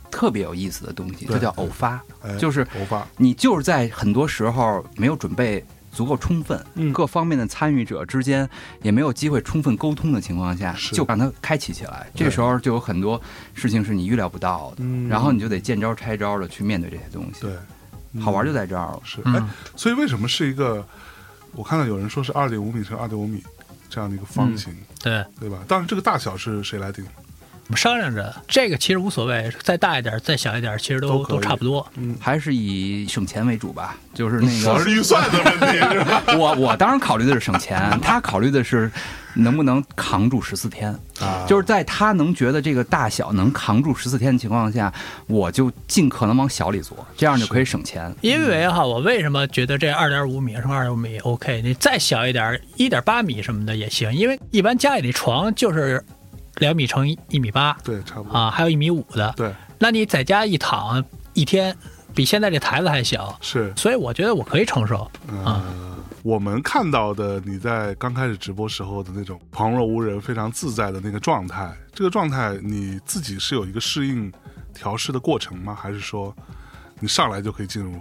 [0.09, 5.65] 特别有意思的东西，对这叫偶发，哎就是偶发，你就是在很多时候没有准备
[5.97, 8.49] 足够充分，嗯各方面的参与者之间
[8.83, 12.07] 也没有机会充分沟通的情况下，就让它开启起来。
[12.15, 13.21] 对这时候就有很多
[13.55, 17.41] 事情是你预料不到的，嗯然后你就得见招拆招的去面对这些东西。
[17.41, 17.53] 对，
[18.13, 19.01] 嗯好玩就在这儿了。
[19.03, 19.43] 是，嗯哎，
[19.75, 20.87] 所以为什么是一个？
[21.53, 23.43] 我看到有人说是二点五米乘二点五米
[23.89, 25.65] 这样的一个方形，对，对吧？
[25.67, 27.03] 当然，这个大小是谁来定？
[27.69, 31.85] 我们商量着，这个其实无所谓，再大一点，再小一点，其实都都都差不多。
[31.97, 36.23] 嗯还是以省钱为主吧，就是那个预算的问题，是吧？
[36.39, 38.89] 我我当然考虑的是省钱，他考虑的是
[39.35, 40.97] 能不能扛住十四天。
[41.19, 44.93] 啊就是在他能觉得这个大小能扛住十四天的情况下，
[45.27, 48.15] 我就尽可能往小里做，这样就可以省钱。
[48.21, 51.63] 因为哈，我为什么觉得这二点五米乘二点五米 OK？
[51.63, 56.05] 你再小一点，一点八米什么的也行，因为一般家里的床就是
[56.59, 58.37] 两米乘一米八对，差不多。
[58.37, 59.33] 啊，还有一米五的。
[59.37, 61.77] 对，那你在家一躺一天，
[62.15, 65.11] 比现在这台子还小，是，所以我觉得我可以承受。
[65.29, 74.33] 嗯，我们看到的你在刚开始直播时候的那种旁若无人、非常自在的那个状态，这个状态你自己是有一个适应、
[74.75, 75.77] 调试的过程吗？
[75.79, 76.35] 还是说
[77.01, 78.01] 你上来就可以进入？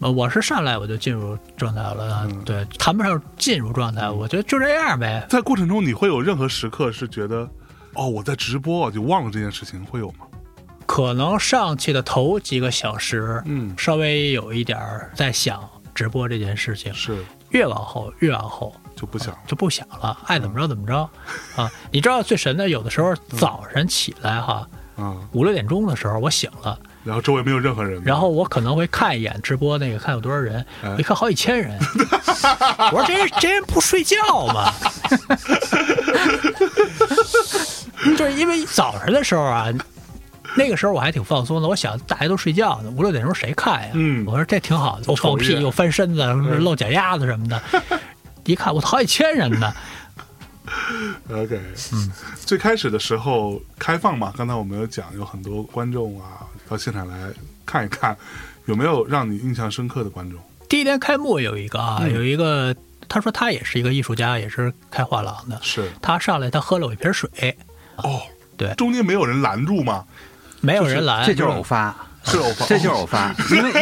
[0.00, 5.24] 呃我是上来我就进入状态了，对，谈不上进入状态，我觉得就这样呗。
[5.30, 7.48] 在过程中，你会有任何时刻是觉得，
[7.94, 10.26] 哦，我在直播就忘了这件事情，会有吗？
[10.86, 13.74] 可能上去的头几个小时，嗯。
[13.78, 17.24] 稍微有一点儿在想直播这件事情，是。
[17.50, 18.74] 越往后越往后。
[18.94, 20.96] 就不想就不想了，爱怎么着怎么着
[21.56, 21.68] 啊！
[21.90, 30.64] 你知道最神的，有的时候早晨起来哈，嗯、五六点钟的时候我醒了，然后周围没有任何人，然后我可能会看一眼直播那个看有多少人，
[30.98, 31.76] 一看好几千人，
[32.92, 34.16] 我说这人这人不睡觉
[34.54, 34.72] 吗？
[38.16, 39.68] 就是因为早上的时候啊，
[40.56, 43.90] 那个时候我还挺放松的，我想大家都睡觉呢，五六点钟谁看呀？
[43.94, 47.62] 嗯我说这挺好的，又放屁又翻身子，露脚丫子什么的，
[48.44, 49.72] 一看我好几千人呢。
[51.30, 51.60] OK，
[51.92, 52.12] 嗯，
[52.46, 57.30] 最开始的时候开放嘛，刚才我们有讲，有很多观众啊到现场来
[57.66, 58.16] 看一看，
[58.66, 60.40] 有没有让你印象深刻的观众？
[60.68, 62.74] 第一天开幕有一个啊，嗯有一个
[63.08, 67.28] 他说他也是一个艺术家，也是开画廊的，是他上来他喝了我一瓶水，
[67.96, 68.20] 哦，
[68.56, 70.04] 对中间没有人拦住吗？
[70.60, 71.94] 没有人拦，这就是偶发。
[72.24, 73.72] 是偶发，这就是偶发，因为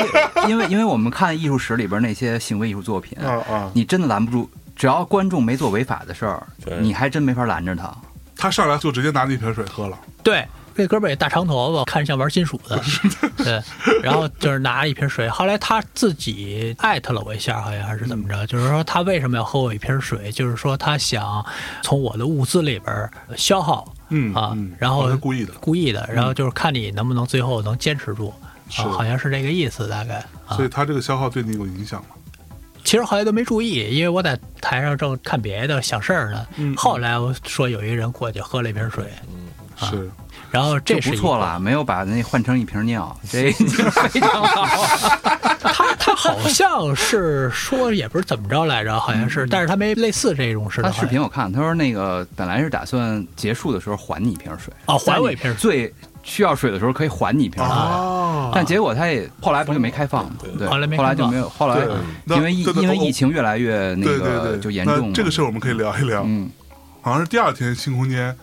[0.49, 6.43] 因为因为我们看艺术史里边那些行为艺术作品，啊啊，你真的拦不住，只要观众没做违法的事儿，
[6.81, 7.95] 你还真没法拦着他。
[8.39, 12.81] 他上来就直接拿那瓶水喝了，对，这哥们儿也大长头发，看着像玩金属的，
[13.45, 13.63] 对，
[14.03, 15.29] 然后就是拿一瓶水。
[15.29, 21.45] 后来他自己艾特了我一下，好像还是怎么着，就是说他为什么要喝我一瓶水，就是说他想
[21.83, 28.33] 从我的物资里边消耗嗯啊嗯，然后故意的，故意的，然后就是看你能不能最后能坚持住。
[28.77, 30.65] 啊，好像是这个意思，大概啊所。
[30.65, 32.09] 以他这个消耗对你有影响吗？
[32.85, 36.47] 其实后来都没注意，因为我在台上正看别的想事儿呢。
[36.57, 39.05] 嗯后来我说有一个人过去喝了一瓶水，
[39.77, 40.11] 是，
[40.51, 44.67] 然后这是不错了，没有把那换成一瓶尿，这已 经非常好。
[45.63, 50.83] 他他好像是说也不是怎么着来着，好像是，但是他没类似这种事。
[50.83, 57.73] 他视频我看，他说那个本来是打算结束的时候还你一瓶水，哦还我一瓶水最需要水的时候可以还你一瓶水。
[57.73, 60.33] 哦，但结果他也后来不就没开放嘛？
[60.59, 61.87] 对，后来没后来就没有，后来
[62.27, 66.23] 因为疫因为疫情越来越那个，就严重这个事儿我们可以聊一聊。
[66.27, 66.51] 嗯，
[67.03, 68.35] 好像是第二天新空间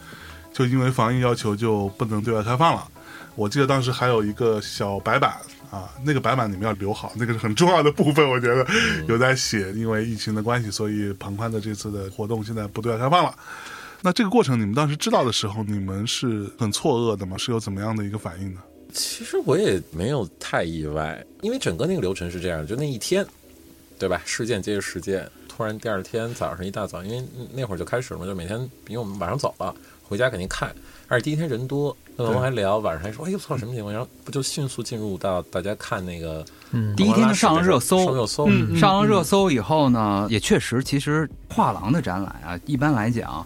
[0.57, 2.87] 就因为防疫要求就不能对外开放了。
[3.35, 5.37] 我记得当时还有一个小白板
[5.69, 8.27] 啊，那个白板你们要留好，那个是很重要的部分。
[8.27, 8.65] 我觉得
[9.07, 13.35] 有在写，因为疫情的关系，所以庞宽的这次的活动现在不对外开放了。
[14.01, 17.37] 那这个过程你们当时知道的时候，你们是很错愕的吗？
[17.37, 18.61] 是有怎么样的一个反应呢？
[18.91, 23.23] 其实我也没有太意外，因为整个那个流程是这样，就那一天，
[23.99, 24.19] 对吧？
[24.25, 29.75] 事件接着事件，突然第二天早上一大早，因为那会儿就开始了嘛，就每天，因为我们晚上走了，
[30.07, 30.73] 回家肯定看。
[31.09, 33.93] 而且第一天人多，那我们还聊，晚上还说，哎呦操，什么情况？
[33.93, 43.45] 然后不就迅速进入到大家看那个，嗯第一天就上了热搜上热搜，嗯上了热搜以后呢，也确实，其实画廊的展览啊，一般来讲。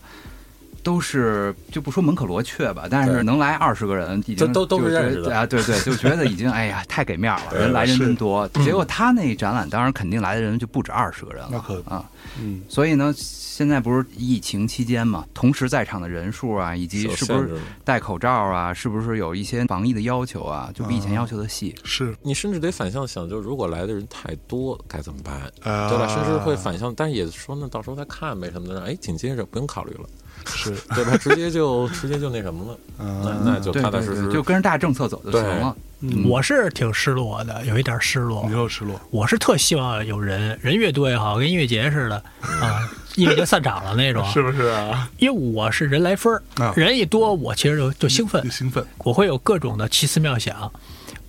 [0.83, 8.47] 都是就不说门可罗雀吧，但是能来二十个人，已经这都都认识的啊，对对，就觉得已经哎呀 太给面了，人来人真多。
[8.63, 12.05] 结果他那展览，当然肯定来的人就不止二十个人了啊。
[12.41, 21.75] 嗯，所以呢，现在不是疫情期间嘛，同时在场的人数啊，以及是不是戴口罩啊，是不是有一些防疫的要求啊，就比以前要求的细。
[21.83, 26.07] 是你甚至得反向想，就如果来的人太多该怎么办，啊，对吧？
[26.07, 28.81] 甚至会反向，但是也说呢，到时候再看呗什么的。
[28.83, 30.09] 哎，紧接着不用考虑了，
[30.45, 31.17] 是， 对吧？
[31.17, 35.75] 直接就直接就那什么了， 嗯那那就踏踏实实就跟着大政策走就行对了。
[36.03, 38.53] 嗯我是挺失落的，有一点失落你。
[38.53, 44.25] 又失落，我是特希望有人，人越多越好，跟音乐节似的啊，音乐节散场了那种。
[44.33, 45.07] 是不是啊？
[45.19, 50.71] 因为我是人来分儿啊，人一多，我其实就就兴奋一，兴奋，我会有各种的奇思妙想，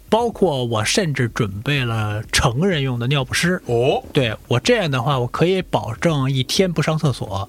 [0.08, 3.60] 包括我甚至准备了成人用的尿不湿。
[3.66, 7.46] 哦，对我这样的话，我可以保证一天不上厕所。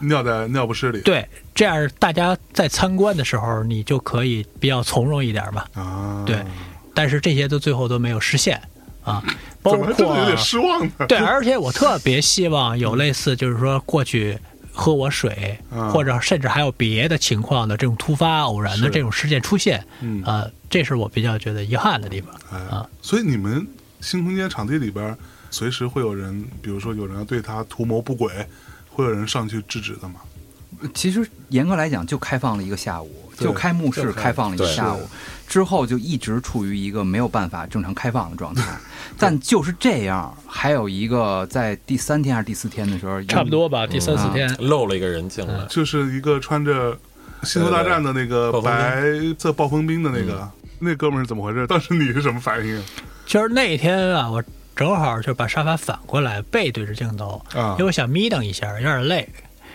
[0.00, 5.64] 尿在尿不湿里，对，这样大家在参观的时候，你就可以比较从容一点嘛。
[5.74, 6.42] 啊，对
[6.94, 8.60] 但是这些都最后都没有实现
[9.04, 9.22] 啊，
[9.62, 11.06] 包怎么还真的有点失望呢？
[11.08, 14.36] 对，而且我特别希望有类似，就是说过去
[14.72, 20.22] 喝我水，嗯或者甚至还有别的情况的这种突发偶然的这种事件出现，嗯。
[20.24, 23.66] 啊，这是我比较觉得遗憾的地方哎啊。，所以你们
[24.00, 25.16] 新空间场地里边，
[25.50, 28.32] 随时会有人，比如说有人要对他图谋不轨，
[28.98, 30.16] 会有人上去制止的吗？
[30.92, 33.08] 其实严格来讲，就开放了一个下午，
[33.38, 35.08] 就开幕式开开放了一个下午，
[35.46, 38.64] 之后就一直处于一个没有办法正常开放的状态。
[39.16, 46.92] 但就是这样，还有一个在第三天还是第四天的时候，差不多吧，第三四啊天，漏了一个人进来，就是一个穿着
[47.44, 49.00] 《星球大战》的那个白
[49.38, 50.50] 色暴风兵的那个。
[50.80, 51.66] 那哥们儿是怎么回事？
[51.68, 52.82] 当时你是什么反应
[53.26, 54.42] 其实那天啊，我
[54.86, 57.84] 正好就把沙发反过来，背对着镜头，啊因为？
[57.86, 59.28] 我想眯瞪一下，有点累。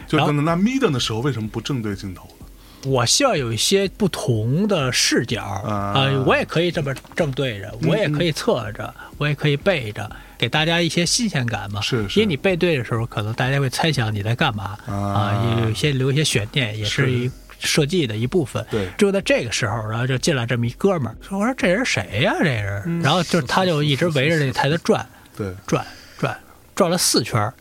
[0.07, 2.45] 就那眯瞪的时候，为什么不正对镜头呢？
[2.85, 11.79] 我希望有一些不同的视角啊啊、我也可以这么正对着，我也可以侧着，我也可以背着，给大家一些新鲜感嘛。
[11.79, 17.31] 是是因为你背对的时候，可能大家会猜想你在干嘛啊也有一些留一些悬念，也是是一
[17.65, 18.65] 设计的一部分。
[18.69, 25.85] 对就在这个时候，然后就进来这么一哥们儿，说：“我说这人谁呀、这人？”嗯然后就他就一直围着这台子转对，转
[26.17, 26.37] 转，
[26.75, 27.53] 转了四圈儿。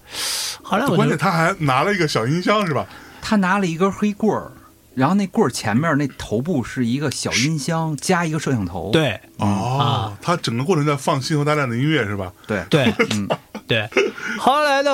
[0.63, 2.87] 后来我关键他还拿了一个小音箱，是吧？
[3.21, 4.53] 他拿了一根黑棍儿，
[4.95, 8.91] 然后那棍儿前面那头部是一个小音箱加一个摄像头。
[8.93, 12.33] 对哦，他整个过程在放《星球大战》的音乐，是吧？
[12.47, 13.29] 对对，嗯，
[13.67, 13.89] 对，
[14.39, 14.91] 后来呢，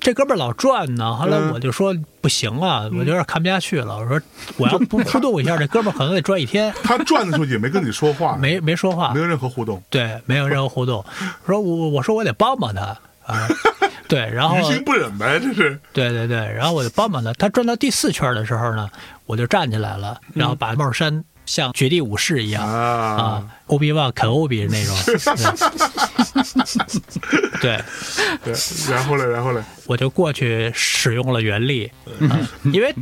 [0.00, 3.98] 这哥们儿老转呢，后来嗯我就说不行了，我有点看不下去了。
[3.98, 4.20] 我说
[4.56, 11.04] 我要不互动一下，这哥们儿可能得转一天，他转的时候也没跟你说话， 没没说话没，有任何互动，对，没有任何互动。
[11.46, 12.82] 说我我说我得帮帮他
[13.26, 13.46] 啊，
[14.08, 15.78] 对，然后 于心不忍呗，这是。
[15.92, 17.32] 对对对，然后我就帮帮他。
[17.34, 18.88] 他转到第四圈的时候呢，
[19.26, 22.64] 我就站起来了，然后把帽衫像绝地武士一样。
[22.64, 22.78] 啊。
[22.78, 24.96] 啊，欧比旺啃欧比那种，
[27.60, 27.60] 对。
[27.60, 27.82] 对。
[28.44, 28.54] 对，
[28.88, 32.38] 然后呢，然后呢，我就过去使用了原力，啊
[32.72, 32.94] 因为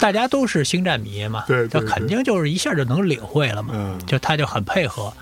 [0.00, 4.06] 大家都是星战迷嘛，对对就肯定就是一下就能领会了嘛，嗯。
[4.06, 5.12] 就他就很配合，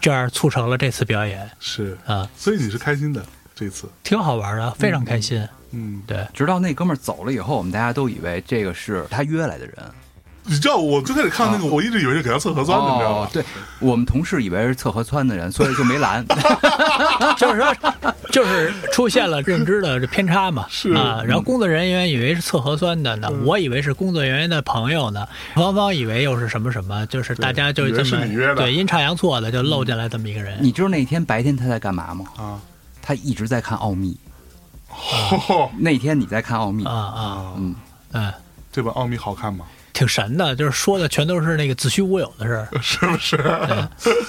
[0.00, 5.46] 这样促成了这次表演是，啊，所以你是开心的这次，挺好玩的，非常开心。
[5.72, 9.76] 嗯，对，直到那哥们儿走了以后，我们大家都以为这个是他约来的人。
[10.44, 13.26] 你知道我最开始看那个，我一直以为是给他测核酸的，你知道吗？
[13.26, 13.44] 哦对
[13.78, 16.24] 我们同事以为是测核酸的人，所 以就没拦。
[17.36, 17.76] 就是说，
[18.30, 30.58] 就是出现了认知的这偏差嘛， 是啊，然后工作人员以为是测核酸的呢，我以为是工作人员的朋友呢，芳芳以为又是什么什么，就是大家就这么对阴差阳错的就漏进来这么一个人。
[30.60, 32.24] 你知道那天白天他在干嘛吗？
[32.36, 32.58] 啊，
[33.00, 34.16] 他一直在看《奥秘
[34.88, 35.70] 哦》。
[35.78, 37.74] 那天你在看《奥秘啊》，啊，啊，嗯，
[38.12, 38.32] 嗯，
[38.72, 39.64] 这本奥秘好看吗？
[39.92, 43.36] 挺神的，就是说的全都是那个子虚乌有的事儿， 是不是？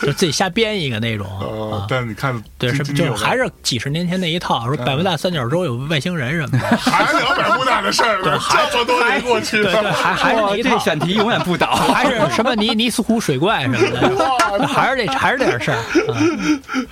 [0.01, 1.87] 就自己瞎编一个那种哦啊，。
[1.89, 8.39] 但是你看，对，是就还是几十年前那一套，说百慕大三角洲有外星人什么的， 还聊百慕大的事儿呢，
[8.71, 11.67] 这么多年过去对对，还还是那一套，这选题永远不倒。
[11.93, 15.77] 还是什么尼尼斯湖水怪什么的，还是这还是这点事儿。
[15.77, 15.83] 啊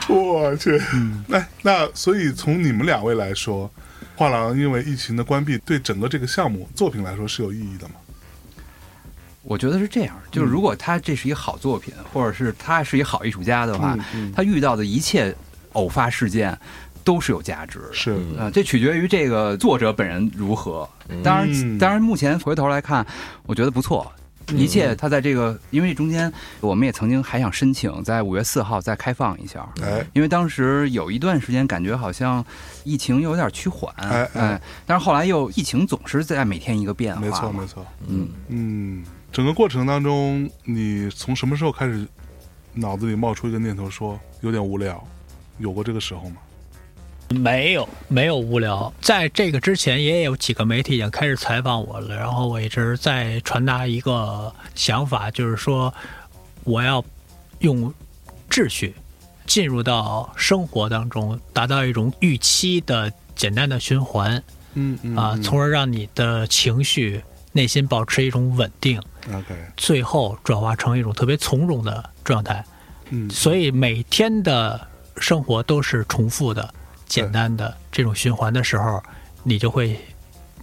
[0.08, 0.82] 我去，
[1.28, 3.70] 那那所以从你们两位来说，
[4.16, 7.96] 画廊因为疫情的关闭，对整个这个项目作品来说是有意义的吗？
[9.44, 14.34] 我觉得是这样，就是如果他这是一个好作品，或者是他是一个好艺术家的话，嗯嗯。
[14.36, 15.36] 他遇到的一切
[15.74, 16.58] 偶发事件
[17.04, 17.94] 都是有价值的。
[17.94, 18.12] 是。
[18.12, 20.88] 啊呃，这取决于这个作者本人如何。
[21.24, 21.78] 当然，嗯。
[21.78, 23.06] 当然，目前回头来看，
[23.46, 24.12] 我觉得不错。
[24.58, 26.30] 一切他在这个，因为中间
[26.60, 32.44] 我们也曾经还想申请在五月四号再开放一下，哎，因为当时有一段时间感觉好像
[32.84, 34.62] 疫情有点趋缓，哎哎。
[34.86, 42.06] 但是后来又疫情总是在每天一个变化，没错没，错，嗯，嗯，整个过程当中，你从什么时候开始
[42.74, 45.02] 脑子里冒出一个念头说有点无聊？
[45.58, 46.38] 有过这个时候吗？
[47.30, 48.94] 没有，没有无聊。
[49.00, 55.94] 在这个之前，也有几个媒体已经开始采访我了，然后我一直在传达一个想法，就是说
[56.66, 57.02] 我要
[57.60, 57.94] 用
[58.50, 58.94] 秩序
[59.46, 67.24] 进入到生活当中，达到一种预期的简单的循环嗯嗯啊，从而让你的情绪、
[67.54, 72.64] 内心保持一种稳定，OK，最后转化成一种特别从容的状态。
[73.10, 76.74] 嗯，所以每天的生活都是重复的、
[77.06, 79.02] 简单的这种循环的时候，
[79.44, 80.00] 你就会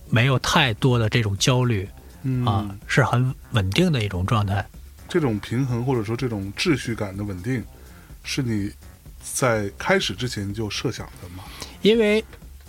[0.09, 1.89] 没有太多的这种焦虑
[2.23, 4.65] 嗯啊，是很稳定的一种状态。
[5.09, 7.63] 这种平衡或者说这种秩序感的稳定，
[8.23, 8.71] 是你
[9.23, 11.45] 在开始之前就设想的吗？
[11.83, 12.25] 因为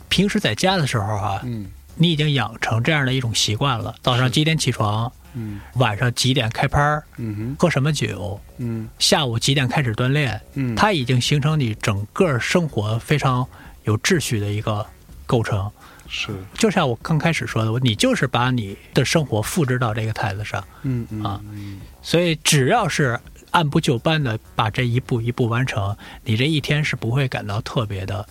[0.08, 1.66] 平时在家的时候啊，嗯
[1.96, 5.60] 你已经养成这样的一种习惯了：早上几点起床，嗯。
[5.76, 7.56] 晚上几点开拍儿，嗯哼。
[7.60, 8.90] 喝什么酒，嗯。
[9.00, 13.48] 下午几点开始锻炼，嗯，它已经形成你整个生活非常
[13.84, 14.86] 有秩序的一个
[15.26, 15.72] 构成。
[16.08, 16.30] 是。
[16.54, 21.40] 就像我刚开始说的，你就是把你的生活复制到这个台子上，嗯嗯啊。
[21.52, 21.80] 嗯。
[22.02, 23.20] 所以只要是
[23.52, 28.28] 按部就班的把这一步一步完成，你这一天是不会感到特别的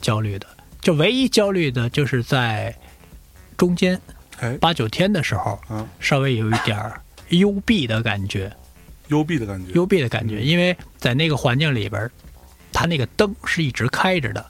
[0.00, 0.46] 焦虑的。
[0.80, 2.76] 就唯一焦虑的就是在
[3.56, 4.11] 中间哎
[4.60, 8.52] 八九天的时候，啊，稍微有一点儿幽闭的感觉，
[9.08, 12.10] 幽闭的感觉，幽闭的感觉，因为在那个环境里边儿，
[12.72, 14.44] 它那个灯是一直开着的，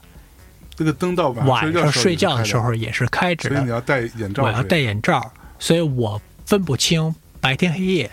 [0.75, 3.55] 这个灯到晚晚上睡觉的的时候，也是开着的。
[3.55, 8.11] 所以你要戴眼罩，我要戴眼罩，所以我分不清白天黑夜。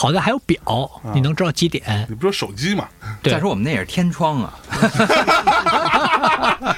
[0.00, 0.60] 好在还有表，
[1.12, 2.06] 你能知道几点。
[2.08, 2.86] 你不说手机吗？
[3.20, 3.32] 对。
[3.32, 4.54] 再说我们那也是天窗啊，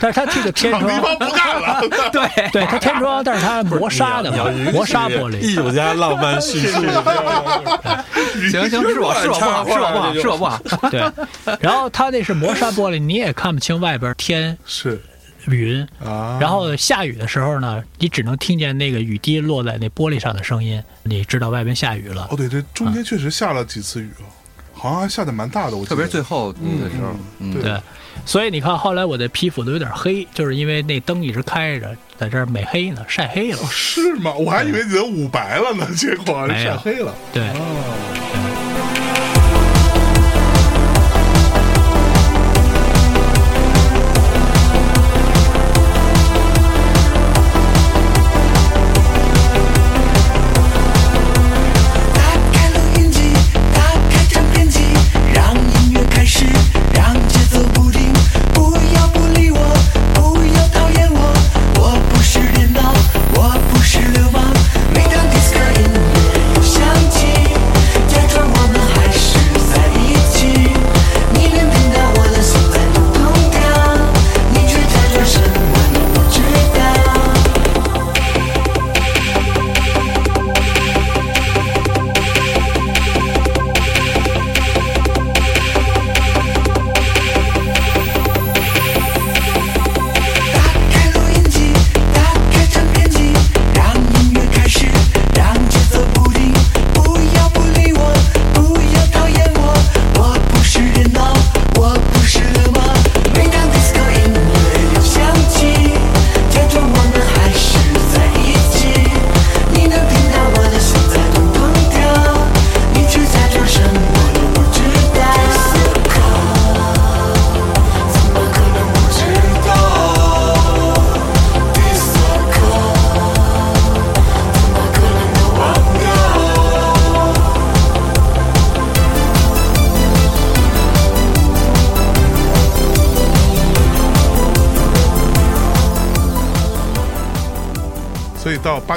[0.00, 0.82] 但是它这个天窗，
[1.18, 5.38] 不干了， 对，对它天窗，但是它磨砂的嘛，磨砂玻璃。
[5.38, 6.72] 艺术家浪漫叙事，
[8.50, 10.58] 行行，是我是我不好，是我不好，是我不好，
[10.90, 11.12] 对，
[11.60, 14.98] 然后它那是磨砂玻璃，你也看不清外边天是
[15.48, 15.86] 云。
[16.04, 22.28] 啊，然后下雨的时候呢，你只能听见那个雨滴落在那玻璃上的声音，你知道外边下雨了。
[22.30, 24.24] 哦，对，这中间确实下了几次雨哦，
[24.72, 26.58] 好像还下的蛮大的，我特别最后的
[26.90, 27.80] 时候，嗯，对对，
[28.24, 33.58] 所以你看后来我的皮肤都有点黑，就是因为那灯一直开着，在这儿美黑呢，晒黑了。
[33.58, 34.32] 哦是吗？
[34.34, 37.14] 我还以为你都捂白了呢，结果晒黑了。
[37.32, 37.46] 对，
[38.29, 38.29] 打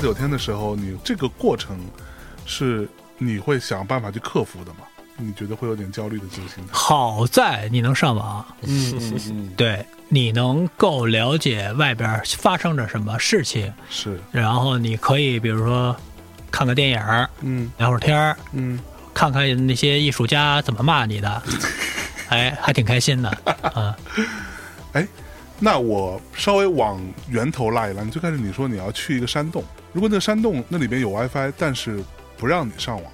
[0.04, 1.80] 九天的时候，你这个过程
[2.46, 2.86] 是
[3.18, 4.80] 你会想办法去克服的吗？
[5.16, 6.74] 你觉得会有点焦虑的这个心态？
[6.74, 14.20] 好在你能上网，嗯嗯嗯，对，你能够了解外边发生着什么事情，是。
[14.30, 15.96] 然后你可以比如说
[16.52, 17.00] 看个电影，
[17.40, 17.72] 嗯。
[17.78, 18.78] 聊会儿天儿，嗯，
[19.14, 21.44] 看看那些艺术家怎么骂你的，
[22.28, 23.30] 哎，还挺开心的
[23.62, 23.96] 啊。
[25.64, 32.04] 那我稍微往源头拉一拉，你最开始你说你要去一个山洞，如果那个山洞那里边有 WiFi，但是
[32.38, 33.10] 不让你上网，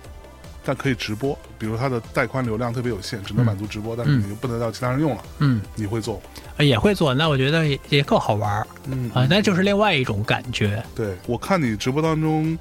[0.65, 6.19] 但可以直播，比如它的带宽流量特别有限，只能满足直播，但是你又不能让其他人用了，嗯，你会做？
[6.57, 10.83] 也会做，那我觉得也也更好玩儿嗯啊，那就是另外一种感觉。
[10.95, 12.57] 对我看你直播当中，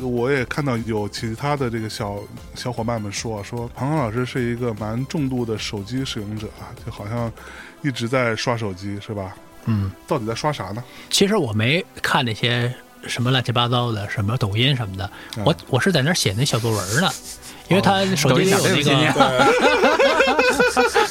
[0.00, 2.18] 我也看到有其他的这个小
[2.56, 7.32] 小伙伴们说啊，说庞康老师是一个蛮重度的手机使用者啊，就好像
[7.82, 9.34] 一直在刷手机，是吧？
[9.66, 10.82] 嗯，到底在刷啥呢？
[11.10, 12.72] 其实我没看那些
[13.06, 17.10] 什么乱七八糟的，什么抖音什么的，嗯我我是在那儿写那小作文呢，
[17.68, 19.46] 因为他手机里有那个，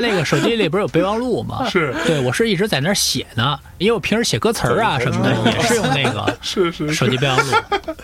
[0.00, 1.66] 他那个手机里不是有备忘录吗？
[1.70, 7.52] 是对，我是一直在那儿写呢，因为我平时写歌词儿啊什么的 也是用那个 是是手机备忘录，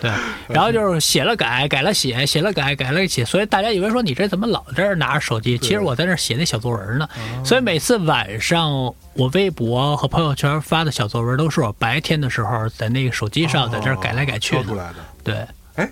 [0.00, 0.10] 对，
[0.48, 5.58] 然后就是写了改，改了写，写了改，改了写，所以大家以为说你这怎么老在这儿拿着手机？
[5.58, 7.06] 其实我在那儿写那小作文呢，
[7.44, 8.72] 所以每次晚上
[9.14, 15.46] 我微博和朋友圈发的小作文都是我白天的时候在那个手机上在这儿改来改去的，挑出来的。
[15.76, 15.86] 对，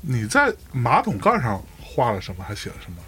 [0.00, 2.44] 你在马桶盖上画了什么？
[2.46, 2.98] 还写了什么？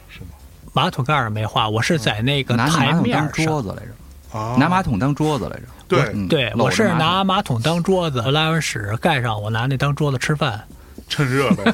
[0.76, 3.62] 马桶盖儿没画，我是在那个拿台马桶当面上桌。
[3.62, 5.62] 子来着，啊，拿马桶当桌子来着。
[5.88, 10.62] 对嗯对，我是拿马桶当桌子，拉完屎盖上，我拿那当桌子吃饭，
[11.08, 11.64] 趁热呗。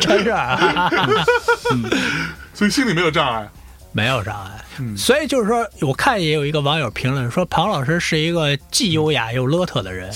[0.00, 0.90] 真是啊
[2.54, 3.46] 所以心里没有障碍。
[3.94, 4.50] 没有障碍。
[4.80, 10.10] 嗯所以就是说，我看也有一个网友评论说，庞老师是一个既优雅又邋遢的人。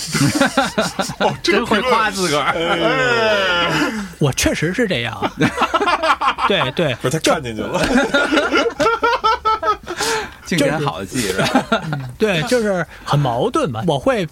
[1.19, 2.51] 哦，真会夸自个儿。
[2.51, 5.17] 哎我确实是这样。
[6.49, 7.81] 对对，不是他看进去了，
[10.45, 11.47] 经典好的记是吧？
[12.19, 13.81] 对，就是很矛盾嘛。
[13.87, 14.27] 我会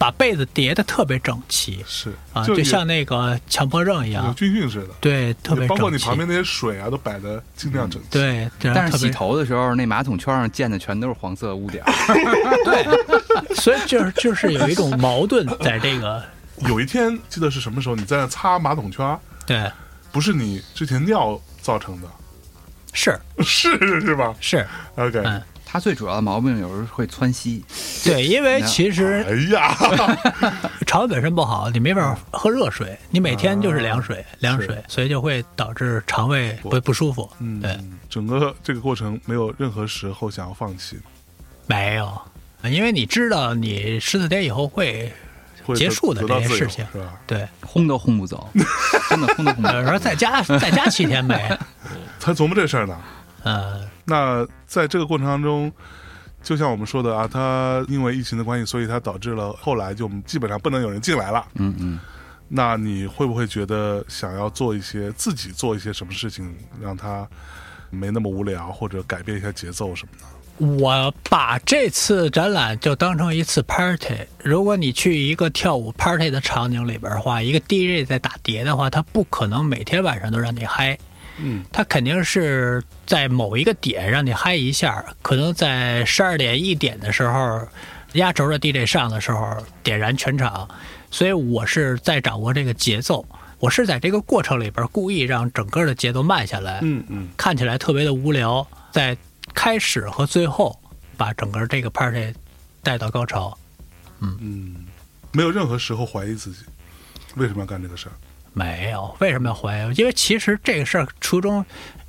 [0.00, 4.34] 把被子叠得特别整齐是啊，就就像那个强迫症一有样。
[4.34, 4.94] 军训似的。
[4.98, 5.68] 对，特别整齐。
[5.68, 8.08] 包括你旁边那些水啊，都摆的尽量整齐。
[8.08, 11.84] 对，但是洗头的时候，那马桶圈上溅的全都是黄色污点。
[12.64, 16.24] 对，所以就是就是有一种矛盾在这个
[16.60, 19.70] 有一天记得是什么时候，你在那擦马桶圈，对
[20.10, 22.08] 不是你之前尿造成的，
[22.94, 25.22] 是 是是吧是，？OK，
[25.70, 27.64] 嗯他最主要的毛病有时候会窜稀，
[28.04, 29.76] 对，因为其实哎呀，
[30.84, 37.30] 肠胃本身不好，你没法喝热水，你每天就是凉水，凉水，所以就会导致肠胃不不舒服。
[37.38, 40.98] 嗯对，，整个这个过程没有任何时候想要放弃，
[41.68, 42.20] 没有，
[42.64, 45.12] 因为你知道你十四天以后会
[45.76, 46.84] 结束的这些事情？
[47.28, 48.50] 对，轰都轰不走，
[49.08, 49.74] 真的轰都轰不走。
[49.78, 51.56] 有时候在家在家七天呗，
[52.18, 52.98] 他琢磨这事儿呢。
[53.42, 55.72] 嗯，那在这个过程当中，
[56.42, 61.46] 就像我们说的啊，他因为疫情的关系，所以他导致了后来就基本上不能有人进来了。
[61.54, 62.00] 嗯嗯，
[62.48, 66.52] 那你会不会觉得想要做一些自己做一些什么事情，
[66.82, 67.24] 让他
[67.88, 70.26] 没那么无聊，或者改变一下节奏什么的？
[70.66, 74.14] 我把这次展览就当成一次 party。
[74.42, 80.98] 如果你去一个跳舞 party 的场景里边的话，一个 DJ 在打碟的话，他不可能每天晚上都让你嗨。
[81.42, 87.66] 嗯，他肯定是在某一个点让你嗨一下，可能在十二点一点的时候，
[88.12, 90.68] 压轴的 DJ 上的时候点燃全场，
[91.10, 93.24] 所以我是在掌握这个节奏，
[93.58, 99.16] 我是在这个过程里边故意让整个的节奏慢下来，嗯嗯，看起来特别的无聊，在
[99.54, 100.78] 开始和最后
[101.16, 102.32] 把整个这个 party
[102.82, 103.56] 带到高潮。
[104.20, 104.86] 嗯，
[105.32, 106.64] 没有任何时候怀疑自己，
[107.36, 108.12] 为什么要干这个事儿？
[108.52, 109.94] 没有，为什么要怀疑？
[109.94, 111.64] 因为其实这个事儿初中，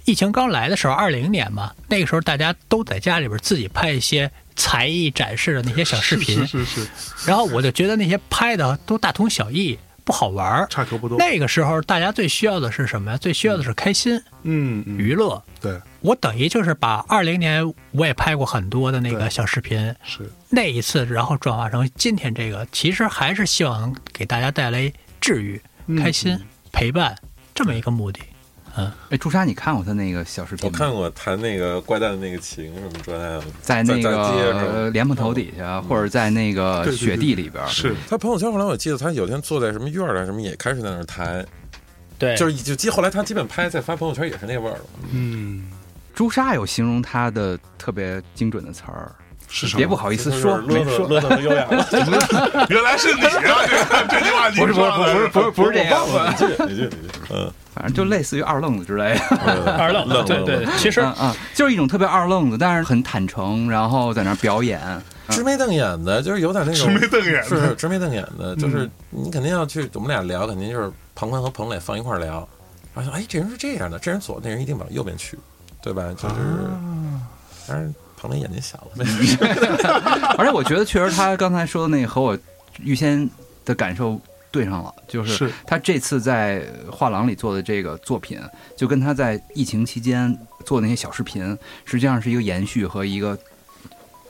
[0.05, 6.89] 疫情刚来的时候，二零年嘛，那个时候大家都在家里边自己拍一些才艺展示的那些小视频，是是是，
[7.27, 10.67] 然后我就觉得那些拍的都大同小异，不好玩儿。
[10.69, 11.17] 差球不多。
[11.17, 13.17] 那个时候大家最需要的是什么呀？
[13.17, 15.41] 最需要的是开心、嗯嗯，娱乐。
[15.61, 26.39] 对，我等于就是把二零年我也拍过很多的那个小视频，是那一次然后转化成今天这个，其实还是希望给大家带来治愈、嗯开心、
[26.71, 27.15] 陪伴
[27.53, 28.21] 这么一个目的。
[29.09, 30.65] 哎，朱砂，你看过他那个小视频？
[30.65, 41.45] 我看过弹那个怪诞的那个琴什么之类的，在那个莲蓬头底下，或者在那个雪地里边儿，是，他朋友圈后来我记得他有天坐在什么院儿啊什么也开始在那儿弹，
[42.17, 42.33] 对。
[42.37, 44.85] 就是就基后来他基本拍再发朋友圈也是那味儿了。
[45.11, 45.69] 嗯，
[46.15, 49.13] 朱砂有形容他的特别精准的词儿，
[49.51, 49.77] 是什么？
[49.77, 51.07] 别不好意思说，没说。
[51.07, 51.65] 乐乐优雅。
[51.65, 51.85] 了。
[52.69, 53.29] 原来是你啊！
[54.09, 59.13] 这 这句话你不是不是不是不是不是这样，你继续你继续你继续，嗯，反正就类似于二愣子之类。
[59.29, 59.75] 的。
[59.77, 64.79] 二愣子对对，其实嗯嗯，就是一种特别二愣子，但是很坦诚，然后在那表演，
[65.29, 67.43] 直眉瞪眼的，就是有点那种直眉瞪眼的。
[67.43, 72.47] 是是直眉瞪眼的，就是你肯定要去，我们俩聊，肯定就是庞宽和彭磊放一块聊，
[72.95, 75.37] 然后说，哎，这人是这样的，这人左，那人一定往右边去，
[75.81, 76.03] 对吧？
[76.17, 76.35] 就是，
[77.67, 79.35] 当然彭磊眼睛瞎了，没事。
[80.37, 82.37] 而且我觉得确实他刚才说的那个和我
[82.79, 83.27] 预先
[83.65, 88.39] 的感受对上了，就是是他这次在画廊里做的这个作品，
[88.77, 93.35] 就跟他在疫情期间做的那些小视频，实际上是一个延续和一个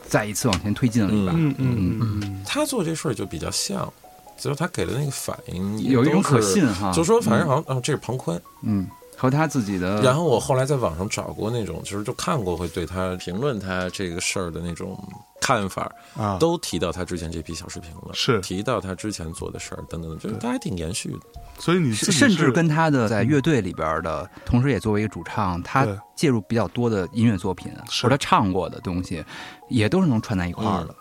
[0.08, 1.32] 再一次往前推进了一把。
[1.34, 3.92] 嗯嗯嗯嗯，他做这事儿就比较像，
[4.38, 8.40] 就是他给的那个反应有一种可信哈就说反正好像，啊，这是庞宽。
[8.62, 8.86] 嗯，
[9.22, 14.98] 和他自己的，然后我后来在网上找过那种，就是就看过会对他评论他这个事儿的那种
[15.40, 21.20] 看法，啊，都提到他之前这批小视频了，是提到他之前做的事儿等等的，就是他还挺延续的。
[21.56, 29.24] 所以你甚至跟他的在乐队里边的，同时也作为一个主唱，他介入比较多的音乐作品，是或者他唱过的东西，
[29.68, 30.96] 也都是能串在一块儿的。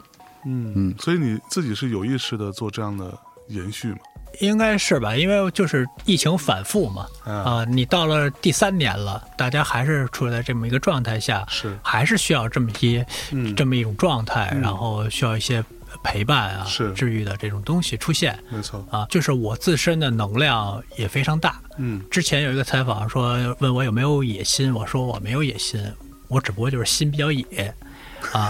[0.45, 3.17] 嗯嗯所以你自己是有意识的做这样的
[3.47, 3.97] 延续嘛？
[4.39, 14.61] 应该是吧，因为就是疫情反复嘛，啊，啊，你到了第三年了，大家还是处在这么一个状态下，是，还是需要这么一嗯，这么一种状态，嗯。
[14.61, 15.63] 然后需要一些
[16.03, 16.91] 陪伴啊、是。
[16.93, 18.37] 治愈的这种东西出现。
[18.49, 19.05] 没错，啊。
[19.09, 21.59] 就是我自身的能量也非常大。
[21.77, 22.01] 嗯。
[22.09, 25.79] 之前有一个采访说问我有没有野心，我说我没有野心，
[26.27, 27.45] 我只不过就是心比较野。
[28.31, 28.49] 啊。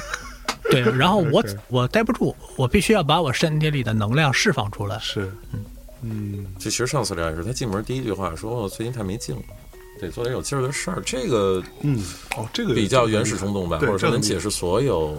[0.70, 4.99] 对，然后我我待不住，我必须要把我身体里的能量释放出来。
[4.99, 5.66] 是，嗯
[6.03, 9.41] 嗯，这其实上次聊也是，他进门第一句话说：“我最近太没劲了，
[9.99, 12.03] 得做点有劲儿的事儿。”这个嗯，
[12.38, 15.16] 哦，这个比较原始冲动吧，或者说能解释所有，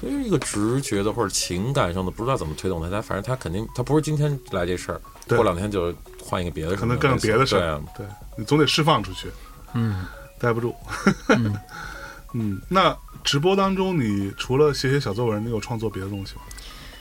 [0.00, 2.88] 就是一个直觉的或者情感上的，不知道怎么推动他。
[2.88, 8.06] 他反正他肯定，他不是今天来这事儿，过两天就换一个别的可能干别的事儿对啊，，对
[8.36, 9.28] 你总得释放出去，
[9.74, 10.04] 嗯，
[10.38, 10.74] 待不住。
[11.28, 11.56] 嗯
[12.34, 12.94] 嗯，那
[13.26, 16.42] 直播当中，你除了写写小作文，你有创作别的东西吗？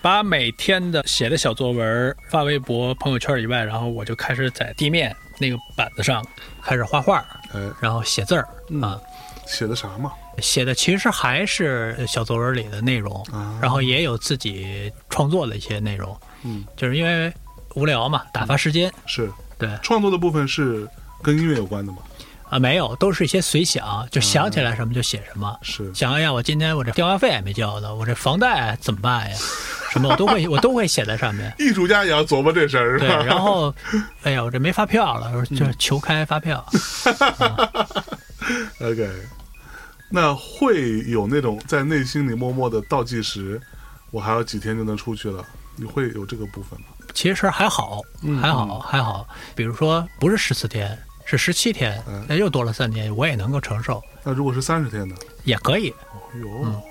[0.02, 6.26] 把每天的写的小作文发微博、朋友圈以外，然后我就开始在地面那个板子上
[6.64, 7.24] 开始画画，
[7.54, 9.00] 哎，然后写字儿嗯啊。
[9.46, 10.12] 写的啥嘛？
[10.40, 17.32] 写的其实还是小作文里的内容，啊然后也有自己创作的一些内容，嗯，就是因为
[17.76, 18.92] 无聊嘛，打发时间。
[19.06, 20.90] 是对创作的部分是
[21.22, 22.00] 跟音乐有关的吗？
[22.50, 25.58] 啊，没有，都是一些随想，就想起来什么就写什么。
[25.62, 29.38] 是，想哎呀，我今天我这电话费还没交呢，我这房贷怎么办呀？
[29.91, 31.54] 什么我都会我都会写在上面。
[31.58, 33.24] 艺术家也要琢磨这事儿，是对，吧？
[33.24, 33.74] 然后，
[34.24, 36.64] 哎呀，我这没发票了，就是求开发票。
[38.82, 39.10] OK，
[40.10, 43.60] 那会有那种在内心里默默的倒计时，
[44.12, 45.43] 我还有几天就能出去了，
[45.78, 46.88] 你会有这个部分吗？
[47.14, 49.26] 其实还好，嗯还好，还好。
[49.56, 55.16] 比如说，不是十四天，是十七天嗯，那又多了三天，我也能够承受，那如果是三十天呢？
[55.44, 55.94] 也可以。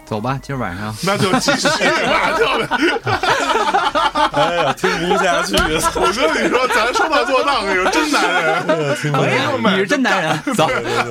[0.05, 2.44] 走吧，今儿晚上那就继续吧，就。
[4.34, 5.55] 哎呀，听不下去。
[5.94, 8.66] 我跟你说，咱说到做到，有真男人。
[9.12, 10.55] 可以啊，你是真男人。
[10.55, 10.68] 走，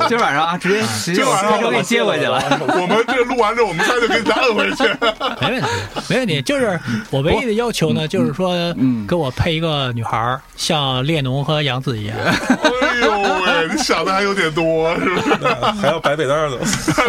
[0.08, 2.42] 今儿晚上啊，直接直接今晚上开车给你接回去了。
[2.68, 4.84] 我们这录完之后，我们仨就给你摁回去。
[5.40, 5.68] 没问题，
[6.10, 6.42] 没问题。
[6.42, 6.80] 就是
[7.10, 12.18] 我唯一的要求呢，就是说嗯，给我配一个女孩儿，像列侬和杨紫一样。
[12.18, 15.36] 哎呦喂，你想的还有点多，是不是？
[15.82, 16.58] 还要摆北单呢。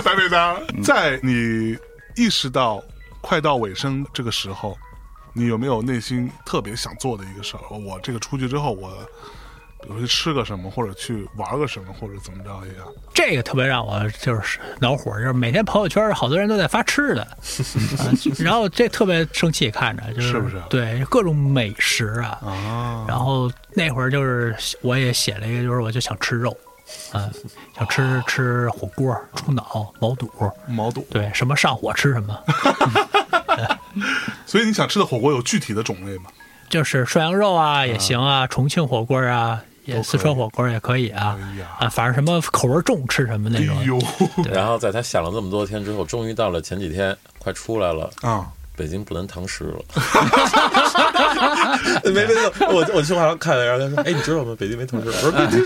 [0.05, 1.77] 白北当，在你
[2.17, 2.83] 意识到
[3.21, 4.77] 快到尾声这个时候，
[5.33, 7.77] 你有没有内心特别想做的一个事儿？
[7.77, 8.91] 我这个出去之后，我
[9.83, 12.87] 比如去吃个什么，或者去玩个什么，或者怎么着一样？
[13.13, 17.29] 这个特别让我就是恼火，就是每天朋友圈好多人都在发吃的，啊
[18.39, 22.41] 然后这特别生气，看着就是是不是对各种美食啊。
[22.43, 26.57] 啊，然后那会儿就是我也写了一个，就是我就想吃肉，
[27.13, 27.31] 啊，
[27.77, 30.31] 想吃吃火锅、猪脑、毛肚，
[30.67, 31.07] 毛肚。
[31.11, 32.39] 对，什么上火吃什么，
[34.47, 36.31] 所以你想吃的火锅有具体的种类吗？
[36.69, 41.39] 就是涮羊肉啊也行啊，重庆火锅啊，也四川火锅也可以啊
[41.79, 43.85] 哎，啊，反正什么口味重吃什么那哎种。
[43.85, 43.99] 呦
[44.53, 48.11] 然后在他想了这么多天之后，终于到了前几天，快出来了。
[48.23, 48.49] 啊！
[48.77, 49.79] 北京不能堂食了，
[52.05, 54.53] 没没错，我我去网上看了，然后他说：“哎，你知道吗？
[54.59, 55.63] 北京没堂食。”我说：“北京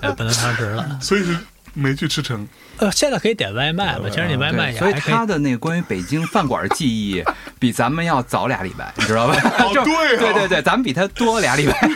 [0.02, 0.98] 哎，不能堂食了。
[1.02, 1.36] 所以是
[1.74, 2.46] 没去吃成。
[2.78, 7.22] 呃，现在可以点外卖嘛，其实你外卖也，所以他的那个关于北京饭馆记忆，
[7.58, 9.34] 比咱们要早俩礼拜，你知道吧？
[9.58, 11.90] 哦 对哦对对对，咱们比他多俩礼拜。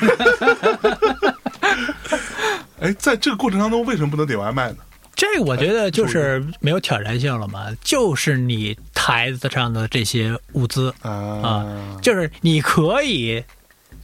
[2.81, 4.77] 哎，在这个过程当中，为什么不能点外卖呢？
[5.17, 11.65] 这个我觉得就是没有挑战性了嘛，就是你台子上的这些物资，啊，
[12.03, 13.43] 就是你可以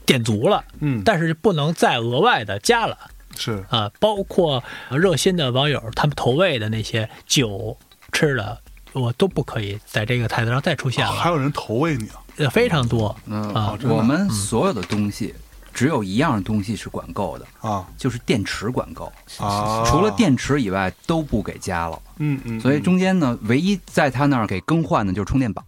[0.07, 2.97] 点足了，嗯，但是不能再额外的加了
[3.37, 3.91] 是啊。
[3.99, 7.77] 包括热心的网友他们投喂的那些酒、
[8.13, 8.59] 吃的，
[8.93, 12.23] 我都不可以在这个台子上再出现了，哦还有人投喂你啊？
[12.37, 13.15] 呃非常多。
[13.27, 15.35] 嗯啊我们所有的东西，
[15.75, 19.85] 只有一样东西是管够的，啊就是电池管够，啊！
[19.87, 21.99] 除了，电池以外都不给加了。
[22.19, 25.65] 嗯嗯，所以嗯中间呢，唯一在他那儿给更换的就是充电宝，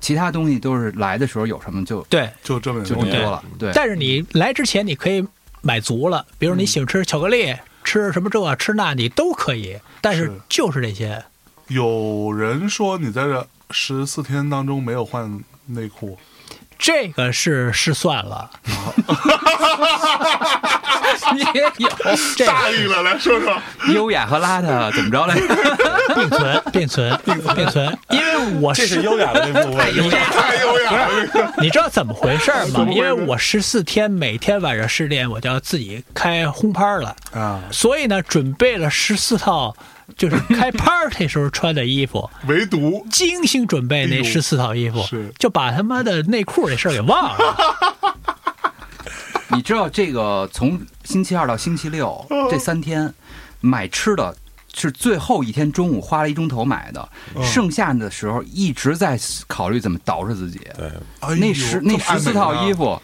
[0.00, 3.42] 其他东西都是来的时候有什么就对，就这么就这么多了。
[3.58, 5.26] 对，但是你来之前你可以
[5.66, 9.76] 买足了，比如你喜欢吃巧克力，吃什么这吃那，你都可以。
[10.00, 10.32] 但是是。
[10.48, 11.24] 就是这些，
[11.66, 16.16] 有人说你在这十四天当中没有换内裤，
[16.78, 18.50] 这个是失算了。
[21.32, 21.88] 你 也有
[22.36, 23.56] 这个大意了，来说说。
[23.92, 25.46] 优雅和邋遢怎么着来着？
[26.14, 27.20] 并存，并存，
[27.54, 29.80] 并存，因为我这是优雅的那部分。
[29.80, 30.04] 太优
[30.82, 32.86] 雅了，这个你知道怎么回事吗？
[32.90, 39.74] 因为我十四天每天晚上十点，我就要自己开轰趴了，啊，所以呢，准备了十四套，
[40.16, 48.14] 就是开 party 时候穿的衣服， 唯独精心准备那十四套衣服是，就把他妈的内裤这事儿给忘了。
[49.48, 53.12] 你知道这个从星期二到星期六哦这三天
[53.60, 54.36] 买吃的。
[54.78, 60.60] 是最后一天中午花了一钟头买的，嗯剩下的时候一直在考虑怎么捯饬自己。
[60.76, 63.00] 对，哎那十那十四套衣，服，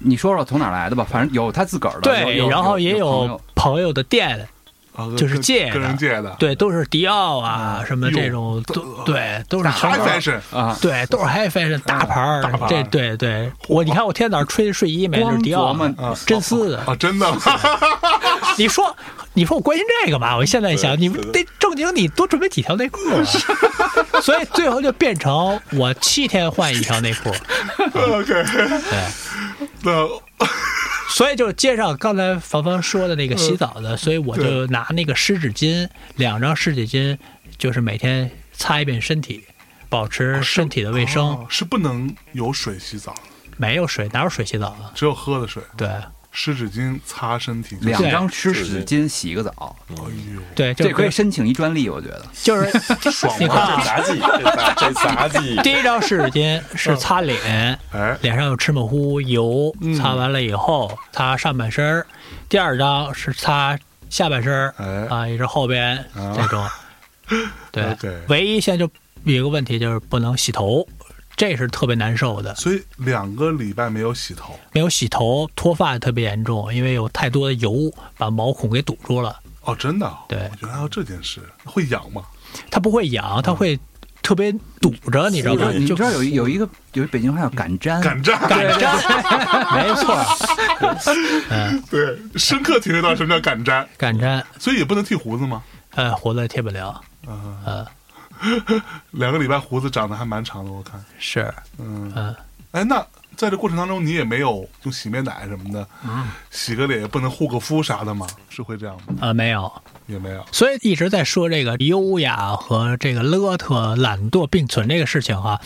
[0.00, 1.02] 你说说从哪来的吧？
[1.10, 4.46] 反正有他自个儿的，对，然后也有朋友的店，
[5.16, 15.74] 就是借的跟人借的，对，都是迪奥啊嗯什么这种，都都对，都是，high fashion，啊，对，都是 high fashion 大牌儿大牌，这对对，我你看我天天早上穿的睡衣买的是迪奥
[16.26, 17.38] 真丝的，啊，真的吗？
[18.58, 18.94] 你说
[19.32, 20.36] 你说我关心这个嘛？
[20.36, 23.24] 我现在想，你得正经你多准备几条内裤啊，
[24.20, 27.30] 所以最后就变成我七天换一条内裤，
[27.98, 28.80] OK，对。
[29.84, 30.06] 那
[31.12, 37.18] 所以就接上刚才芳芳说的那个洗澡的，所以我就拿那个湿纸巾，两张湿纸巾，
[37.58, 39.44] 就是每天擦一遍身体，
[39.90, 41.24] 保持身体的卫生。
[41.24, 43.14] 哦是不能有水洗澡，
[43.58, 44.90] 没有水，哪有水洗澡啊？
[44.94, 45.86] 只有喝的水，对
[46.32, 49.94] 湿纸巾擦身体两张湿纸巾洗个澡，哎
[50.34, 52.24] 呦，对，这可以申请一专利，我觉得。
[52.42, 52.64] 就是
[53.38, 62.02] 你看啊，杂技，这杂 这杂技，第一张湿纸巾是擦脸，哎，脸上有芝麻糊油嗯，擦完了以后擦上半身儿；
[62.48, 63.78] 第二张是擦
[64.08, 64.68] 下半身
[65.10, 66.34] 啊，也是后边啊。
[66.34, 66.66] 这种。
[67.70, 67.96] 对。
[68.28, 68.90] 唯一现在就
[69.24, 70.86] 有一个问题就是不能洗头，
[71.42, 72.54] 这是特别难受的。
[72.54, 79.40] 所以两个礼拜没有洗头，没有洗头，脱发特别严重，因为有太多的油把毛孔给堵住了。
[79.62, 80.38] 哦，真的啊，对。
[80.38, 82.22] 我原来还有这件事，会痒吗？
[82.70, 83.76] 它不会痒，它会
[84.22, 85.72] 特别堵着，你知道吗？
[85.72, 88.96] 就你知道有有一个有一北京话叫赶毡，敢站，赶粘，
[89.74, 90.16] 没错，
[91.50, 95.60] 嗯， 对，深刻体会到什么叫敢粘，赶粘，所以也不能剃胡子吗？
[95.96, 97.86] 呃，胡子也贴不了，嗯，呃，
[99.12, 102.34] 两个礼拜胡子长得还蛮长的，我看，是，嗯，嗯，
[102.72, 103.04] 哎，那
[103.36, 106.26] 在这过程当中，你也没有用洗面奶什么的，嗯。
[106.50, 108.26] 洗个脸也不能护个肤啥的吗？
[108.50, 109.14] 是会这样吗？
[109.20, 109.72] 呃，没有，
[110.06, 115.60] 也没有，所以一直在说这个优雅和这个邋遢、懒惰并存这个事情哈，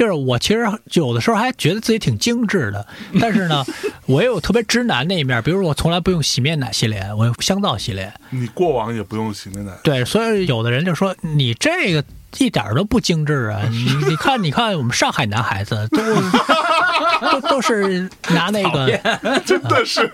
[0.00, 2.86] 就是我其实有的时候还觉得自己挺精致的，
[3.20, 3.62] 但是呢，
[4.08, 8.10] 我也有特别直男那一面，比如说我从来不用洗面奶洗脸，我用香皂洗脸。
[8.30, 12.02] 你过往也不用洗面奶，对，所以有的人就说你这个
[12.38, 13.60] 一点儿都不精致啊！
[13.70, 16.00] 你 你看，你看我们上海男孩子都
[17.30, 18.98] 都都是拿那个，
[19.44, 20.08] 真的是，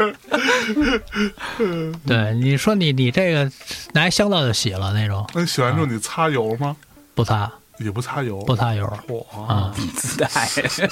[2.04, 3.48] 对，你说你你这个
[3.92, 6.74] 拿香皂就洗了那种，那你洗完之后你擦油吗？
[7.14, 7.48] 不擦
[7.78, 9.72] 也不擦油，不擦油嚯啊。
[9.94, 10.26] 自带。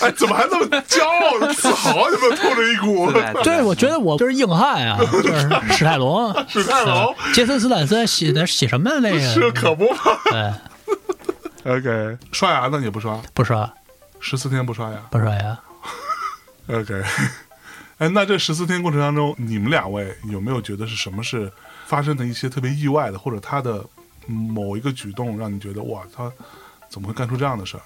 [0.00, 2.10] 哎，怎么还那么骄傲、自豪？
[2.10, 3.10] 怎么透着一股？
[3.42, 9.52] 对，我觉得我就是硬汉啊， 就是史泰龙，史泰龙啊杰森斯坦森写的写什么那是个？
[9.52, 9.98] 可不嘛
[11.62, 13.72] 对，？OK，刷牙呢也不刷，不刷
[14.20, 14.98] 十四天不刷牙。
[15.10, 15.58] 不刷牙。
[16.68, 17.02] OK，
[17.98, 21.50] 哎，那这十四天过程当中，你们两位有没有觉得是什么是
[21.86, 23.84] 发生的一些特别意外的，或者他的
[24.26, 26.30] 某一个举动让你觉得哇，他
[26.94, 27.82] 怎么会干出这样的事儿？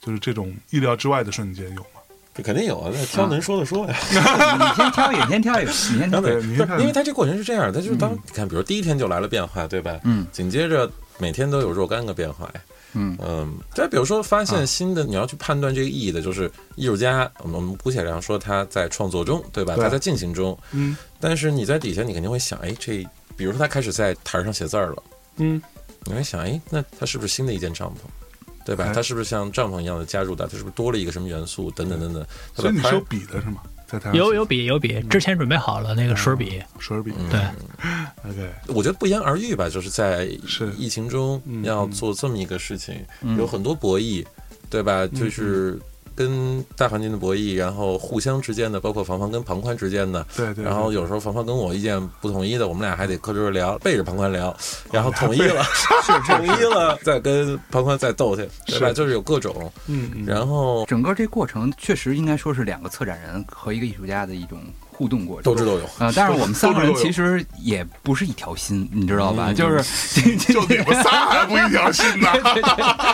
[0.00, 2.00] 就是这种意料之外的瞬间有吗？
[2.34, 3.94] 这肯定有啊，那挑能说的说呀。
[4.10, 10.00] 你先挑一个，你先挑一个，你先挑因为他这过程是这样，他就是当你看，比如第一天就来了变化，对吧？
[10.02, 12.54] 嗯，紧接着每天都有若干个变化呀。
[12.96, 19.76] 嗯嗯，再比如说发现新的，你要去判断这个意义的，就是艺术家，我们我们姑且这样说，他在创作中，对吧？
[19.76, 23.06] 对他在进行中，嗯但是你在底下，你肯定会想，哎，这
[23.36, 25.02] 比如说他开始在台上写字儿了，
[25.36, 25.62] 嗯，
[26.04, 28.23] 你会想，哎，那他是不是新的一件帐篷？
[28.64, 28.92] 对吧哎？
[28.92, 30.46] 他是不是像帐篷一样的加入的？
[30.46, 31.70] 它是不是多了一个什么元素？
[31.72, 32.26] 等等等等。
[32.56, 33.58] 他所以你是有笔的是吗？
[33.86, 37.12] 在台有有笔有笔，之前准备好了那个水笔，水笔。
[37.30, 37.40] 对，
[38.28, 44.24] OK，我觉得不言而喻吧，就是在是疫情中嗯要做这么一个事情，嗯有很多博弈，
[44.70, 45.06] 对吧？
[45.08, 45.78] 就是
[46.14, 50.24] 跟大环境的博弈，然后互相之间的，包括房房跟庞宽之间的。
[50.36, 50.64] 对对。
[50.64, 54.56] 然后有时候房房跟我意见不统一的，我们俩还得磕着聊，背着庞宽聊，
[54.92, 55.62] 然后统一了，
[56.04, 58.92] 是统一了，再跟庞宽再斗去，对吧？
[58.92, 64.58] 就是有各种，嗯嗯，然后整个这过程确实应该说是两个策展人和一个艺术家的一种
[64.96, 65.52] 互动过程。
[65.52, 65.88] 斗智斗勇。
[65.98, 69.46] 呃，但是我们三个人其实也不是一条心，你知道吧？
[69.48, 72.28] 嗯就是， 就你们仨还不一条心呢。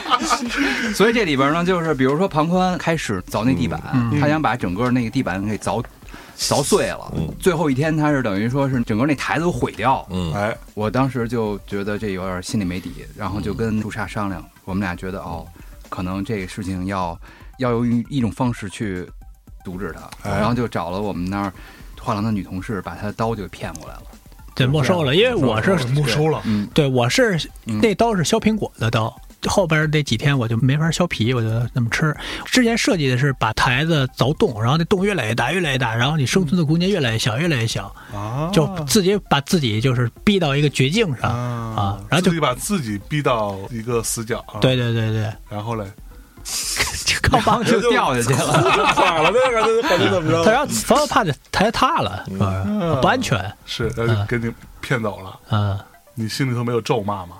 [0.94, 3.80] 所以这里边呢，就是比如说庞宽开始凿那地板，
[4.20, 5.82] 他想把整个那个地板给凿
[6.38, 7.12] 凿碎了。
[7.16, 10.06] 嗯最后一天，他是等于说是整个那台子都毁掉。
[10.10, 15.46] 嗯，哎，我当时就觉得这有点心里没底，然后就跟朱砂商量，我们俩觉得哦，
[15.88, 17.18] 可能这个事情要
[17.58, 19.08] 要用一一种方式去
[19.64, 21.52] 阻止他，哎然后就找了我们那儿
[22.00, 24.02] 画廊的女同事，把他的刀就给骗过来了。
[24.54, 26.42] 对，没收了，因为我是没收了。
[26.44, 29.14] 嗯，对我是嗯那刀是削苹果的刀。
[29.48, 32.14] 后边那几天我就没法削皮，我就那么吃。
[32.44, 41.38] 之前设计的是把台子凿洞，然后那洞越来越大，越来越大，然后你生存的空间越来越小，越来越小，啊，就自己把自己就是逼到一个绝境上啊
[41.74, 44.40] 啊，然后就自己把自己逼到一个死角。
[44.40, 45.86] 啊，对对对对，然后嘞，
[47.12, 48.92] 就靠帮就掉下去了。
[48.94, 50.50] 垮了呗，感觉感觉怎么着他？
[50.50, 52.64] 然后房怕这台塌了，是吧？
[53.02, 55.78] 不安全，是，他就给你骗走了，嗯。
[56.16, 57.36] 你心里头没有咒骂吗？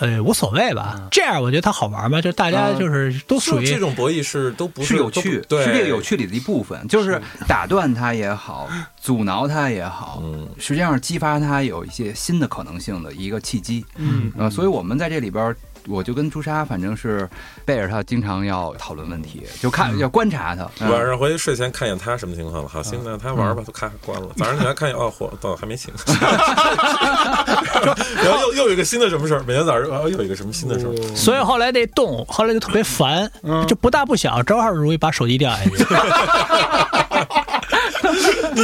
[0.00, 1.08] 呃，无所谓吧。
[1.10, 8.68] 这样我觉得它好玩嘛，就大家就是都属于这种博弈是都不是有趣，对，是这个有趣里的一部分，就是打断它也好，
[9.00, 13.84] 阻挠它也好，嗯实际上是激发它有一些新的可能性的一个契机。
[13.96, 15.56] 嗯呃，所以我们在这里边儿，
[15.88, 17.28] 我就跟朱砂反正是
[17.64, 20.68] 背着他，经常要讨论问题，就看要观察他。
[20.80, 24.28] 嗯晚上回去睡前看一眼他什么情况了，好，行，那他玩吧，都咔关了。
[24.36, 25.92] 早上起来看一眼，哦，嚯，到还没醒。
[28.22, 31.16] 然后又又有一个新的什么事儿，每天早上哦，又有一个什么新的事儿。
[31.16, 33.30] 所以后来那动，后来就特别烦，
[33.66, 35.70] 就不大不小，正好容易把手机掉下去。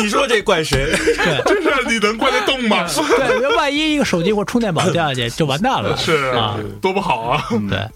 [0.03, 0.93] 你说这怪谁？
[0.97, 2.85] 对这事儿你能怪得动吗？
[3.17, 5.97] 对，那万一一个手机或充电宝掉下去，就完蛋了。
[5.99, 7.45] 是啊，多不好啊！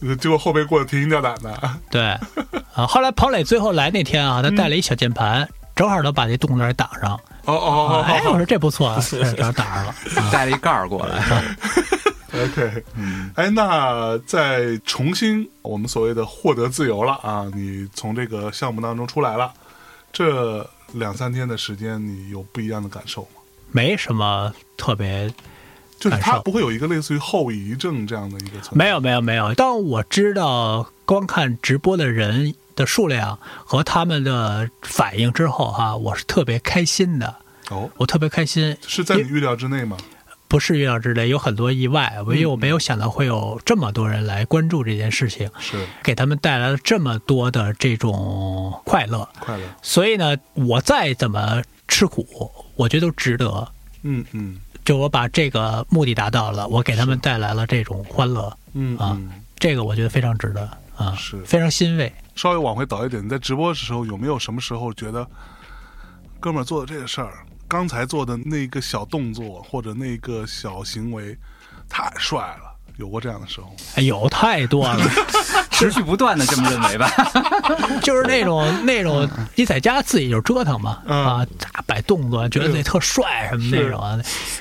[0.00, 1.70] 对结果后背过得提心吊胆的。
[1.90, 2.02] 对
[2.74, 2.86] 啊。
[2.86, 7.18] 后来彭磊最后来那天啊，他带了一小键盘，正好能把那洞那儿挡上。
[7.44, 8.96] 哦哦哦哎，我哦说这不错，
[9.36, 9.94] 然后挡上了。
[10.16, 11.22] 啊带了一盖儿过来
[12.34, 12.84] ，，OK，
[13.34, 19.50] 哎，那在重新我们所谓的获得自由了啊，你从这个项目当中出来了，
[20.12, 23.40] 这两三天的时间，你有不一样的感受吗？
[23.70, 25.32] 没什么特别，
[25.98, 28.76] 就是它不会有一个类似于后遗症这样的一个存在？
[28.76, 29.52] 没有没有没有。
[29.54, 37.36] 当我知道观看直播的人的数量和他们的反应之后哈、我是特别开心的，
[37.70, 38.76] 哦，我特别开心。
[38.86, 39.96] 是在你预料之内吗？
[40.48, 49.28] 不是预料之内，有很多意外，因为我没有想到会有这么多人来关注这件事情，是给他们带来了这么多的这种快乐。
[49.38, 53.68] 快乐，所以呢，我再怎么吃苦，我觉得都值得。
[54.02, 59.30] 嗯嗯就我把这个目的达到了，我给他们带来了这种欢乐，啊嗯嗯。
[59.58, 60.62] 这个我觉得非常值得
[60.96, 62.10] 啊，是非常欣慰。
[62.36, 65.26] 稍微往回倒一点，你在直播的时候有没有什么时候觉得，
[66.38, 71.36] 哥们儿做的这个事儿，刚才做的那个小动作或者那个小行为，
[71.88, 72.74] 太帅了？
[72.96, 73.72] 有过这样的时候？
[73.94, 74.98] 哎有太多了，
[75.70, 77.08] 持续不断的这么认为吧。
[78.02, 84.18] 就是那种那种你在家自己就折腾嘛，嗯啊，咋摆动作，觉得自己特帅什么那种啊。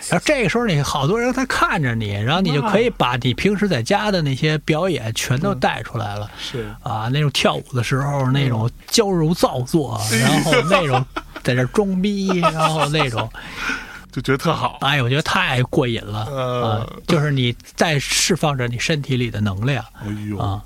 [0.09, 6.29] 然后这个时候你好多人他看着你，然后你就可以把你平时在家的那些表演全都带出来了。
[6.37, 11.03] 是啊，那种跳舞的时候那种娇柔造作，然后那种
[11.47, 13.29] 在这装逼， 然后那种，
[14.11, 14.77] 就觉得特好。
[14.81, 16.87] 哎，我觉得太过瘾了呃啊！
[17.07, 20.61] 就是你在释放着你身体里的能量哎呦，啊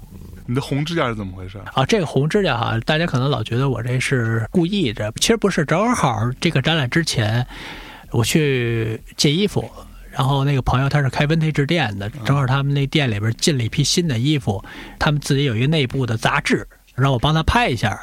[0.48, 1.60] 你的红指甲是怎么回事？
[1.74, 1.86] 啊！
[1.86, 7.46] 这个红指甲哈，大家可能老觉得我这是故意的，其实不是，正好这个展览之前
[8.10, 9.70] 我去借衣服。
[10.10, 14.62] 然后那个朋友他是开 vintage 店的，正好他们那店里边进了一批新的衣服，
[15.00, 18.00] 他们自己有一个内部的杂志，让我帮他拍一下，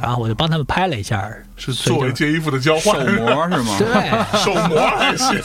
[0.00, 3.76] 然后我就帮他们拍了一下，是作为借衣服的交换手，模是吗？
[3.78, 4.10] 对，
[4.44, 5.40] 手模还行。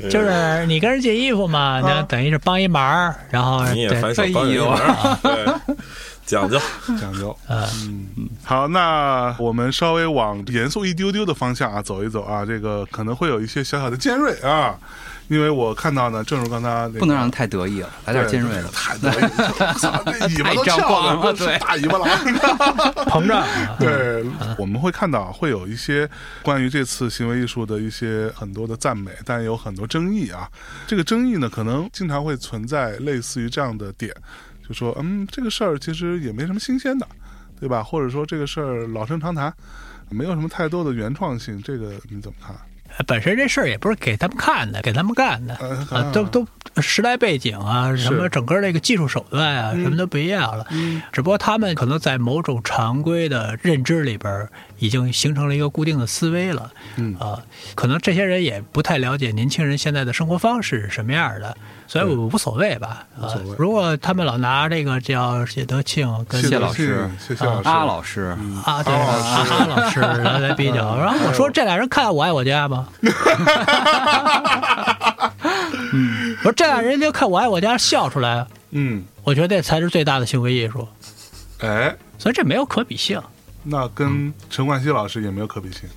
[0.08, 4.78] 就是你跟人借衣服嘛，那等于是帮一忙，然后你也对反手帮一忙，
[5.22, 5.76] 对，
[6.24, 6.58] 讲究。
[6.98, 7.36] 讲究。
[7.48, 14.74] 呃嗯，好，那我们稍微往严肃一丢丢的方向啊走一走啊，这个可能会有一些小小的尖锐啊，
[15.30, 18.68] 因为我看到呢，正如刚才那个不能让他太得意了，来点尖锐的。
[18.72, 19.28] 太得意了，
[20.36, 22.08] 尾巴都 翘了，对大尾巴狼。
[23.06, 23.76] 膨胀啊。
[23.78, 24.24] 对，
[24.58, 26.10] 我们会看到会有一些
[26.42, 30.50] 关于这次行为艺术的一些很多的赞美，但有很多争议啊。
[30.88, 34.12] 这个争议呢，可能经常会存在类似于这样的点，
[34.68, 37.06] 就说嗯，这个事儿其实也没什么新鲜的，
[37.60, 37.84] 对吧？
[37.84, 39.54] 或者说这个事儿老生常谈，
[40.08, 42.56] 没有什么太多的原创性，这个你怎么看？
[43.06, 45.56] 本身这事儿也不是给他们看的，给他们干的
[45.90, 46.46] 呃啊，都都
[46.82, 50.66] 时代背景啊，什么整个这个技术手段啊，什么都不一样了。
[50.70, 56.70] 嗯只不过他们可能在某种常规的认知里边，已经形成了一个固定的思维了。
[56.96, 57.42] 嗯啊，
[57.74, 61.56] 可能这些人也不太了解年轻人现在的生活方式是什么样的，
[61.90, 63.04] 所以我无所谓吧。
[63.20, 72.86] 啊所谓，如果他们老拿这个叫谢德庆跟谢谢老师谢谢老师，阿老师，啊，对啊哈老师来来比较， 然后我说这俩人看《我爱我家》吗？
[75.92, 80.86] 嗯，我说这俩人就看《我爱我家》笑出来，嗯，我觉得这才是最大的行为艺术，
[81.58, 83.20] 哎，所以这没有可比性。
[83.64, 85.88] 那跟陈冠希老师也没有可比性。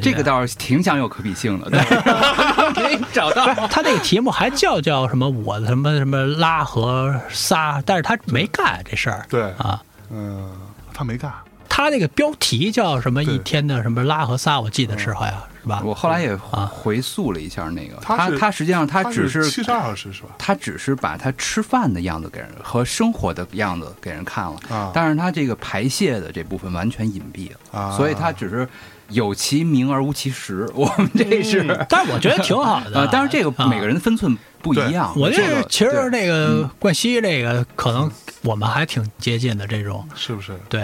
[0.00, 3.46] 这个倒是挺想有可比性的， 但 是没找到。
[3.68, 9.24] 他那个题目还叫叫什么我的什么什么拉和撒，但是他没干这事儿。
[9.28, 10.50] 对啊，嗯，
[10.92, 11.32] 他没干。
[11.68, 15.82] 他那个标题叫什么一天的什么拉和撒，我记得是好像是吧？
[15.84, 20.28] 我后来也啊回溯了一下那个，他他他实际上他只是是七十二小时是吧？
[20.38, 28.68] 他只是把他吃饭的样子给人和生活的样子给人看了，啊但是他这个排泄的这部分完全隐蔽了，啊所以他只是
[29.08, 30.68] 有其名而无其实。
[30.74, 33.00] 我们这是，嗯但是我觉得挺好的。
[33.00, 35.12] 呃，当然这个啊每个人的分寸不一样。
[35.16, 38.10] 我这是其实对那个冠希这个可能
[38.42, 40.58] 我们还挺接近的这种，是不是？
[40.68, 40.82] 对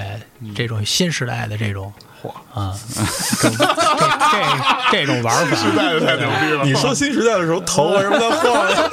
[0.54, 1.92] 这种新时代的这种
[2.22, 2.74] 嚯，啊，
[3.40, 6.64] 这这这这种玩法，时代的太牛逼了！
[6.64, 8.90] 你说新时代的时候，头为什么在晃呀？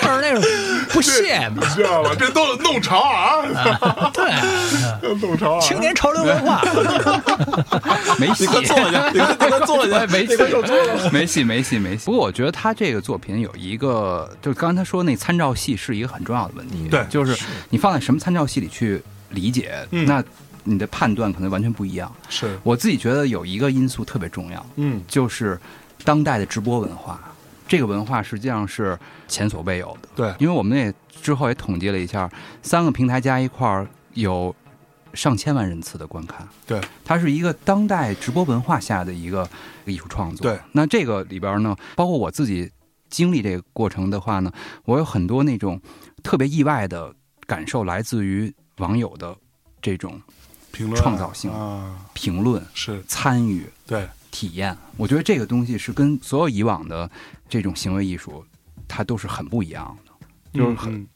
[0.00, 0.42] 这就是那种
[0.90, 2.10] 不屑嘛，知道吧？
[2.18, 5.60] 这都是弄潮啊，对，弄潮儿。
[5.60, 6.62] 青年潮流文化，
[8.18, 10.36] 没戏，你快坐下，你 快你快坐下，没戏，
[11.12, 12.04] 没戏，没戏，没戏。
[12.04, 16.88] 不过我觉得他这个作品有一个，就是刚才他说那参照系是一个很重要的问题。
[16.88, 17.36] 对就是
[17.70, 20.22] 你放在什么参照系里去理解，嗯那
[20.64, 22.10] 你的判断可能完全不一样。
[22.28, 25.58] 是，我自己觉得有一个因素特别重要，嗯就是
[26.04, 27.20] 当代的直播文化。
[27.74, 28.96] 这个文化实际上是
[29.26, 32.30] 前所未有的，对，因为我们也之后也统计了一下，
[32.62, 34.54] 三个平台加一块儿有
[35.12, 36.48] 上千万人次的观看。
[36.64, 39.44] 对，它是一个当代直播文化下的一个
[39.86, 40.48] 艺术创作。
[40.48, 42.70] 对，那这个里边呢，包括我自己
[43.10, 44.52] 经历这个过程的话呢，
[44.84, 45.80] 我有很多那种
[46.22, 47.12] 特别意外的
[47.44, 49.36] 感受，来自于网友的
[49.82, 50.22] 这种
[50.70, 54.76] 评论创造性啊，评论、是参与、对，体验。
[54.96, 57.10] 我觉得这个东西是跟所有以往的
[57.48, 58.44] 这种行为艺术，
[58.86, 60.12] 它都是很不一样的。
[60.52, 61.06] 就是很嗯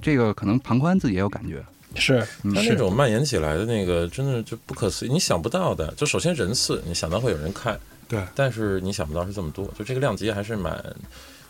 [0.00, 1.64] 这个可能庞宽自己也有感觉，
[1.94, 5.92] 是嗯他那种蔓延起来的那个，真的就不可思议，你想不到的。
[5.94, 10.82] 就首先人次，你想到会有人看，对，但是你想不到是这么多，就这个量级还是蛮。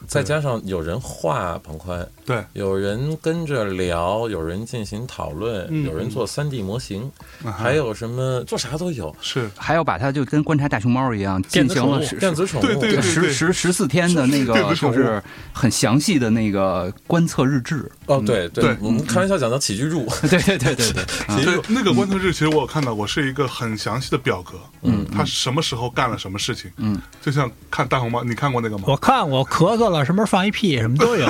[0.06, 7.10] 再加上有人画庞宽，对，有人跟着聊，有人进行讨论，嗯有人做三 D 模型，
[7.56, 9.14] 还有什么做啥都有。
[9.20, 9.50] 是。
[9.56, 15.22] 还要把它就跟观察大熊猫一样进电子宠物行了十电子宠物，对对对十十十四天的那个就是
[15.52, 17.90] 很详细的那个观测日志。
[18.06, 28.84] 哦，对对我们开玩笑讲叫起居住，对对对对对，对 那个观测日，其实我有看到过，是一个很详细的表格，嗯，他什么时候干了什么事情，嗯，就像看大熊猫，你看过那个吗？
[28.86, 31.26] 我看过咳嗽了，什么时候放一屁，什么都有，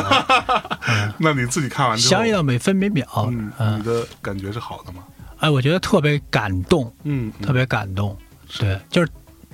[1.19, 3.07] 那你自己看完之后，详细到每分每秒。
[3.29, 5.03] 嗯，你嗯，的感觉是好的吗？
[5.39, 8.17] 哎，我觉得特别感动，嗯，特别感动。
[8.59, 9.11] 对，就是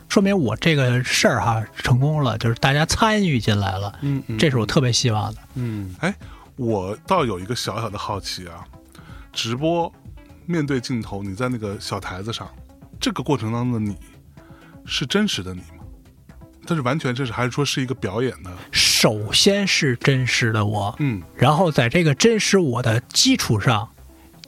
[0.08, 5.40] 说明我这个事儿哈成功了，就是大家参与进来了，嗯嗯这是我特别希望的。
[5.54, 6.14] 嗯，哎，
[6.56, 8.64] 我倒有一个小小的好奇啊，
[9.32, 9.92] 直播
[10.46, 12.48] 面对镜头，你在那个小台子上，
[13.00, 13.96] 这个过程当中的你
[14.86, 15.73] 是真实的你吗？
[16.66, 18.50] 它是完全这是，还是说是一个表演呢？
[18.72, 23.88] 首先是真实的我，嗯然后在这个真实我的基础上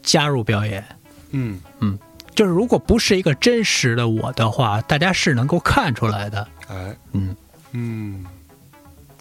[0.02, 0.84] 加入表演。
[1.30, 1.98] 嗯嗯，
[2.34, 7.36] 就是如果不是一个真实的我的话，大家是能够看出来的，哎，嗯
[7.72, 8.24] 嗯，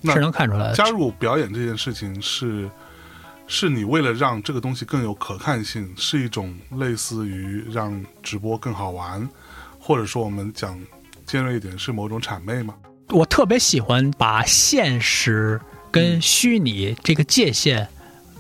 [0.03, 0.73] 是能看出来的。
[0.75, 2.69] 加入表演这件事情是，
[3.47, 9.27] 是你为了让这个东西更有可看性，是一种类似于让直播更好玩，
[9.79, 10.79] 或者说我们讲
[11.25, 12.75] 尖锐一点，是某种谄媚吗？
[13.09, 15.59] 我特别喜欢把现实
[15.91, 17.87] 跟虚拟这个界限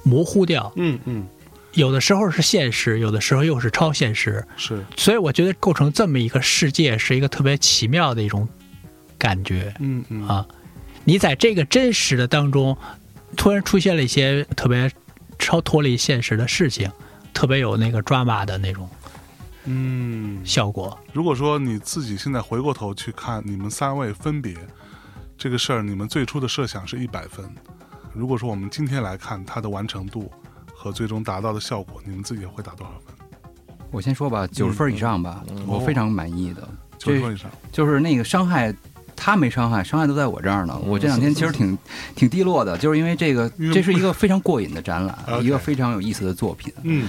[0.03, 1.27] 模糊掉，嗯嗯，
[1.73, 8.47] 有的时候是现实，有的时候又是超现实，是，所以我觉得构成这么一个世界是一个特别奇妙的一种
[9.17, 9.73] 感觉。
[9.79, 10.27] 嗯嗯。
[10.27, 10.45] 啊。
[11.07, 12.75] 你在这个真实的当中，
[13.37, 14.91] 突然出现了一些特别
[15.37, 16.91] 超脱离现实的事情，
[17.31, 18.89] 特别有那个抓马的那种
[19.65, 20.97] 嗯，效果。
[21.13, 24.55] 如果说你自己现在回过头去看你们三位分别
[25.37, 27.45] 这个事儿，你们最初的设想是一百分。
[28.13, 30.31] 如果说我们今天来看它的完成度
[30.73, 33.15] 和最终达到的效果，你们自己会打多少分？
[33.91, 36.67] 我先说吧，九十分以上吧，我非常满意的。
[36.97, 37.49] 九十分以上。
[37.71, 38.73] 就是那个伤害，
[39.15, 40.77] 他没伤害，伤害都在我这儿呢。
[40.85, 41.77] 我这两天其实挺
[42.15, 46.73] 挺低落的，就是因为这个，这是一个非常过瘾的展览 一个非常有意思的作品。
[46.83, 47.07] 嗯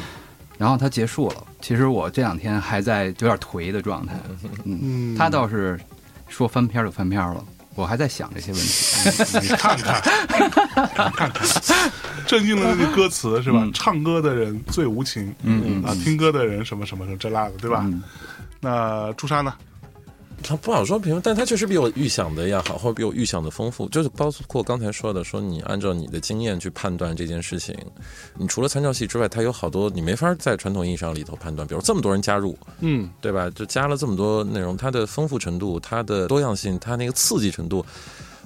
[0.59, 4.15] 然后它结束了，其实我这两天还在有点颓的状态。
[4.65, 5.79] 嗯，嗯，他倒是
[6.29, 7.45] 说翻篇就翻篇了，
[7.75, 9.39] 我还在想这些问题。
[9.43, 11.33] 你看看，你看看，
[12.27, 13.61] 正应了那句歌词是吧？
[13.63, 17.83] 嗯唱歌的人最无情，嗯啊，听歌的人什么什么什么这那的，对吧？
[17.85, 18.03] 嗯
[18.59, 19.53] 那朱砂呢？
[20.43, 23.89] 他不好说评分，但他确实比我预想的要好，或者比我预想的丰富。
[23.89, 27.75] 就是包括刚才说的，说你按照你的经验去判断这件事情，
[28.37, 31.67] 你除了参照系之外，它有好多你没法在传统意义上里头判断。
[31.67, 33.51] 比如这么多人加入，嗯对吧？
[33.51, 37.85] 就加了这么多内容，它的丰富程度、它的多样性、它那个刺激程度，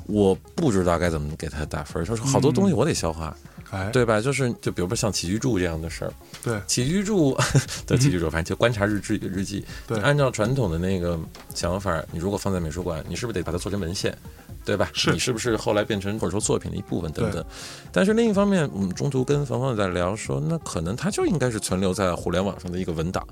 [0.07, 2.05] 我不知道该怎么给它打分。
[2.05, 3.37] 就是好多东西我得消化，
[3.71, 4.21] 哎，对吧？
[4.21, 6.13] 就是就比如说像起居注这样的事儿，
[6.43, 7.37] 对起居注
[7.87, 9.65] 的起居注，反正就观察日志日记。
[9.87, 11.19] 对按照传统的那个
[11.55, 14.17] 想法，你如果放在美术馆，你是不是得把它做成文献？
[14.63, 14.91] 对吧？
[14.93, 17.45] 是你是不是后来变成或者说作品的一部分等等？
[17.91, 23.27] 但是另一方面，我们中途跟冯冯在聊说，那可能它就应该是存留在互联网上的一个文档，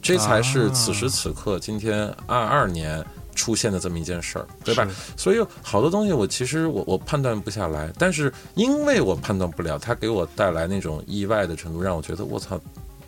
[0.00, 3.04] 这才是此时此刻今天二二年
[3.40, 4.86] 出现的这么一件事儿，对吧？
[5.16, 12.60] 所以好多东西我其实我我判断不下来，但是因为我判断不了，它给我带来那种意外的程度，让我觉得我操。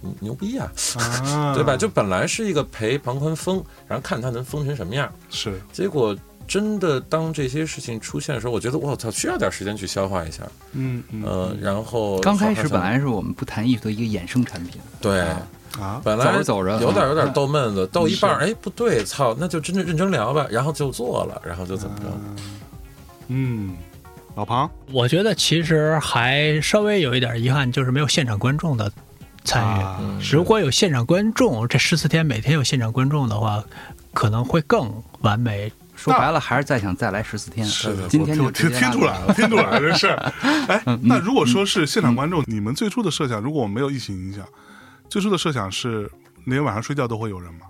[0.05, 0.69] 牛牛逼呀、
[0.99, 1.77] 啊，对吧？
[1.77, 6.17] 就本来是一个陪庞宽疯，然后看他能疯成什么样，是结果
[6.49, 10.43] 真的当这些事情出现的时候，我觉得我操，需要点时间去消化一下。
[10.73, 15.41] 嗯嗯呃，然后刚开始本来是我们不谈艺术的一个衍生产品，对，啊，
[16.05, 22.05] 本来走着走着有点有点逗闷子，逗一半哎，不对，操，那就真正认真聊吧，然后就做了，然后就怎么着？
[23.29, 23.75] 嗯，
[24.35, 28.91] 老庞我觉得其实还稍微有一点遗憾，就是没有现场观众的
[29.45, 29.83] 参与。
[29.83, 30.01] 啊
[30.31, 33.63] 如果有现场观众，这十四天每天有现场观众的话，
[34.13, 35.73] 可能会更完美。
[35.95, 37.65] 说白了还是再想再来十四天。
[37.65, 40.33] 是的，今天就听就听出来了，听出来了这事儿。
[40.67, 44.45] 哎，嗯那如果说是现场观众，你们最初的设想，如果我们没有疫情影响，
[45.13, 46.11] 最初的设想是
[46.43, 47.67] 那天晚上睡觉都会有人吗？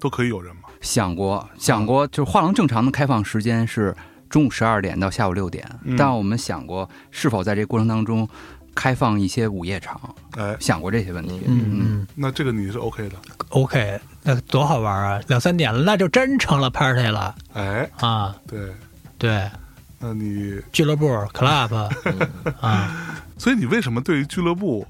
[0.00, 0.62] 都可以有人吗？
[0.80, 3.94] 想过想过，就是画廊正常的开放时间是
[4.30, 8.26] 中午十二点到下午六点，嗯但我们想过是否在这个过程当中
[8.74, 10.00] 开放一些午夜场，
[10.38, 11.42] 哎，想过这些问题。
[11.46, 13.16] 嗯嗯那这个你是 OK 的。
[13.50, 15.20] ，OK，那多好玩啊！
[15.28, 18.34] 两三点了，那就真成了 party 了哎，啊！
[18.46, 18.72] 对，
[19.18, 19.50] 对，
[19.98, 21.90] 那你，俱乐部 club
[22.58, 24.86] 啊，所以你为什么对于俱乐部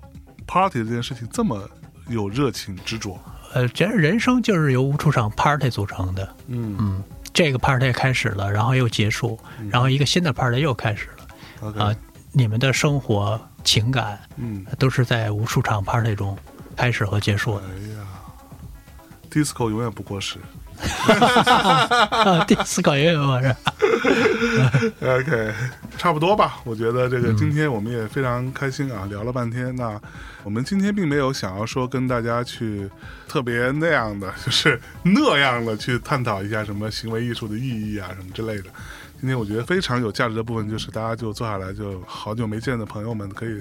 [0.46, 1.68] party 这件事情这么
[2.10, 3.18] 有热情执着？
[3.54, 6.36] 呃，这人生就是由无数场 party 组成的。
[6.48, 7.02] 嗯嗯，
[7.32, 9.38] 这个 party 开始了，然后又结束，
[9.70, 11.84] 然后一个新的 party 又开始了。
[11.84, 11.94] 啊
[12.32, 16.38] 你们的生活情感嗯，都是在无数场 party 中
[16.76, 17.66] 开始和结束的。
[17.66, 18.06] 哎呀
[19.30, 20.38] ，disco 永远不过时。
[22.10, 23.54] 啊，第四考也有我是。
[25.00, 25.52] OK，
[25.98, 26.58] 差不多吧。
[26.64, 29.74] 我觉得这个今天我们也非常开心啊，聊了半天。
[29.76, 30.00] 那
[30.42, 32.88] 我们今天并没有想要说跟大家去
[33.28, 38.64] 特别那样的，就是那样的去探讨一下什么行为艺术的意义啊什么之类的。
[39.20, 43.60] 今天我觉得非常有价值的部分就是大家就坐下来，就好久没见的朋友们可以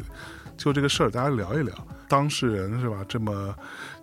[0.59, 1.73] 就这个事儿大家聊一聊。
[2.09, 2.97] 当事人是吧？
[3.07, 3.55] 这么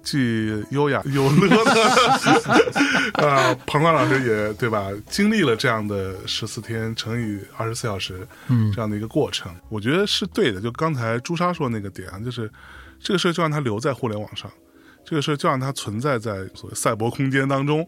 [0.03, 4.89] 既优雅又乐的啊， 彭刚老师也对吧？
[5.11, 10.61] 经历了这样的十四天乘以二十四小时，嗯这样的一个过程，我觉得是对的。
[10.61, 12.51] 就刚才朱砂说那个点啊，就是
[13.01, 14.51] 这个事儿就让它留在互联网上，
[15.05, 17.87] 这个事儿就让它存在在所谓赛博空间当中。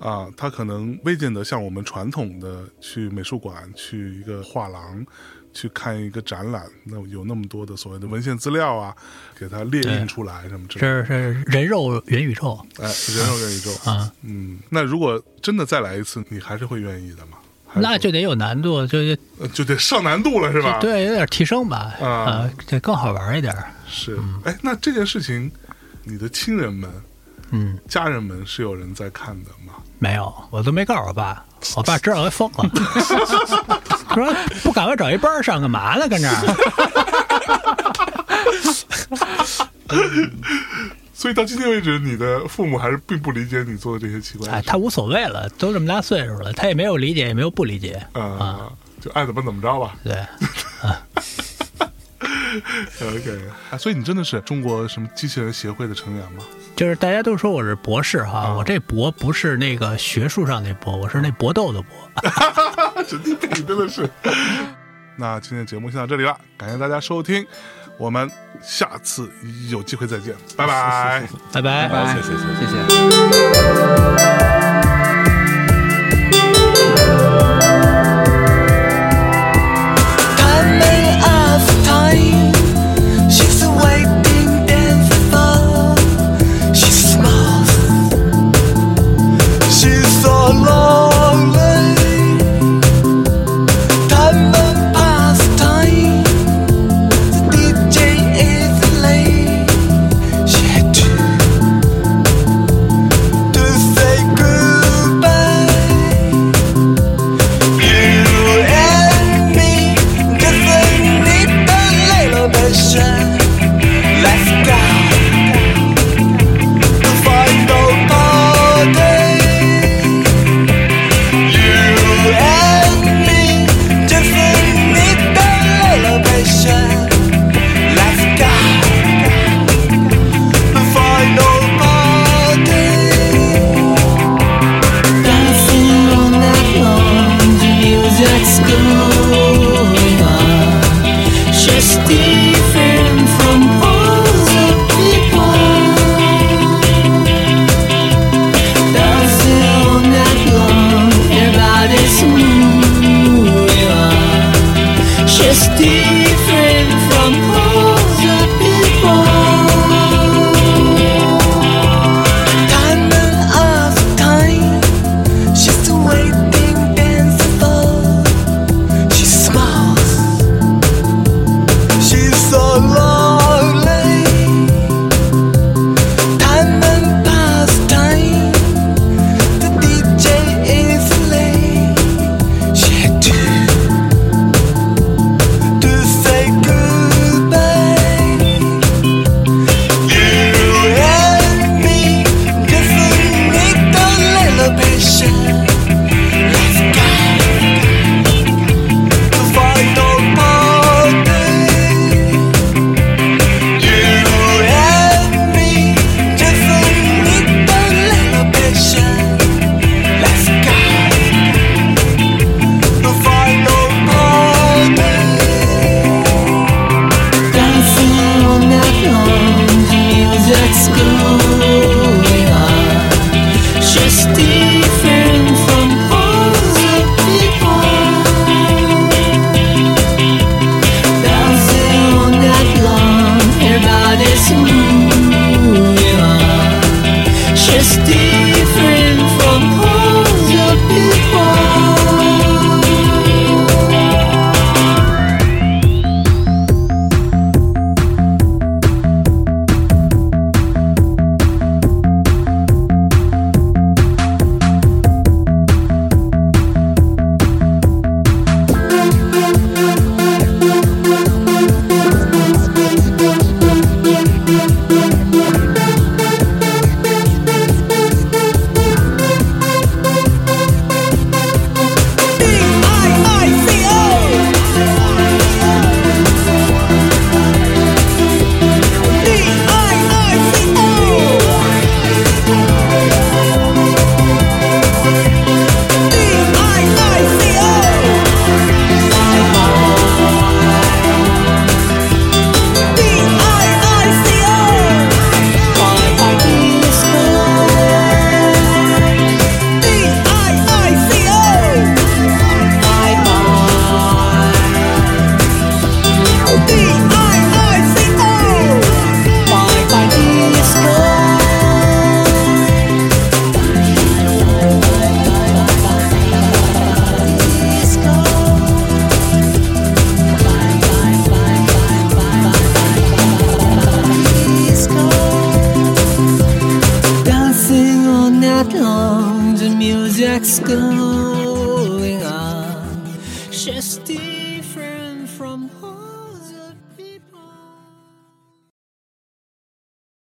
[0.00, 5.06] 啊，它可能未见得像我们传统的去美术馆、去一个画廊
[5.52, 8.94] 去看一个展览，那有那么多的所谓的文献资料啊，
[9.38, 11.02] 给它列印出来什么之类的。
[11.02, 17.38] 这是人肉元宇宙哎，人肉元宇宙，啊，嗯，那如果真的再来一次，你还是会愿意的吗？
[17.74, 23.56] 那就得有难度，就就呃就得上难度了，是吧？，对，有点提升吧，啊啊，得更好玩一点。
[23.88, 24.18] 是。
[24.44, 25.50] 哎，那这件事情，
[26.04, 26.90] 你的亲人们、
[27.50, 29.72] 嗯，家人们是有人在看的吗？
[29.98, 31.42] 没有，我都没告诉我爸，
[31.76, 32.70] 我爸知道他疯了，
[34.14, 36.08] 说不赶快找一班儿上干嘛呢？
[36.08, 36.34] 跟这儿。
[41.14, 44.66] 所以到今天为止，你的父母还是并不理解你做的这些奇怪的哎，事。
[44.66, 48.04] 他无所谓了，都这么大岁数了，他也没有理解，也没有不理解。
[48.12, 49.94] 啊，就爱怎么怎么着吧。
[50.02, 50.14] 对，
[53.06, 53.40] OK，
[53.70, 56.42] 啊，所以你真的是中国什么机器人协会的成员吗？
[56.74, 61.90] 就是大家都说我是博士哈，啊我这博不是那个学术上那博，我是那搏斗的搏。
[63.06, 64.08] 神经病，真的是。
[65.16, 67.46] 那今天节目先到这里了，感谢大家收听，
[67.98, 68.28] 我们
[68.62, 69.30] 下次
[69.68, 71.22] 有机会再见，拜拜。
[71.52, 71.88] 拜拜。
[71.88, 72.72] 拜拜，谢谢谢谢谢
[74.76, 74.81] 谢。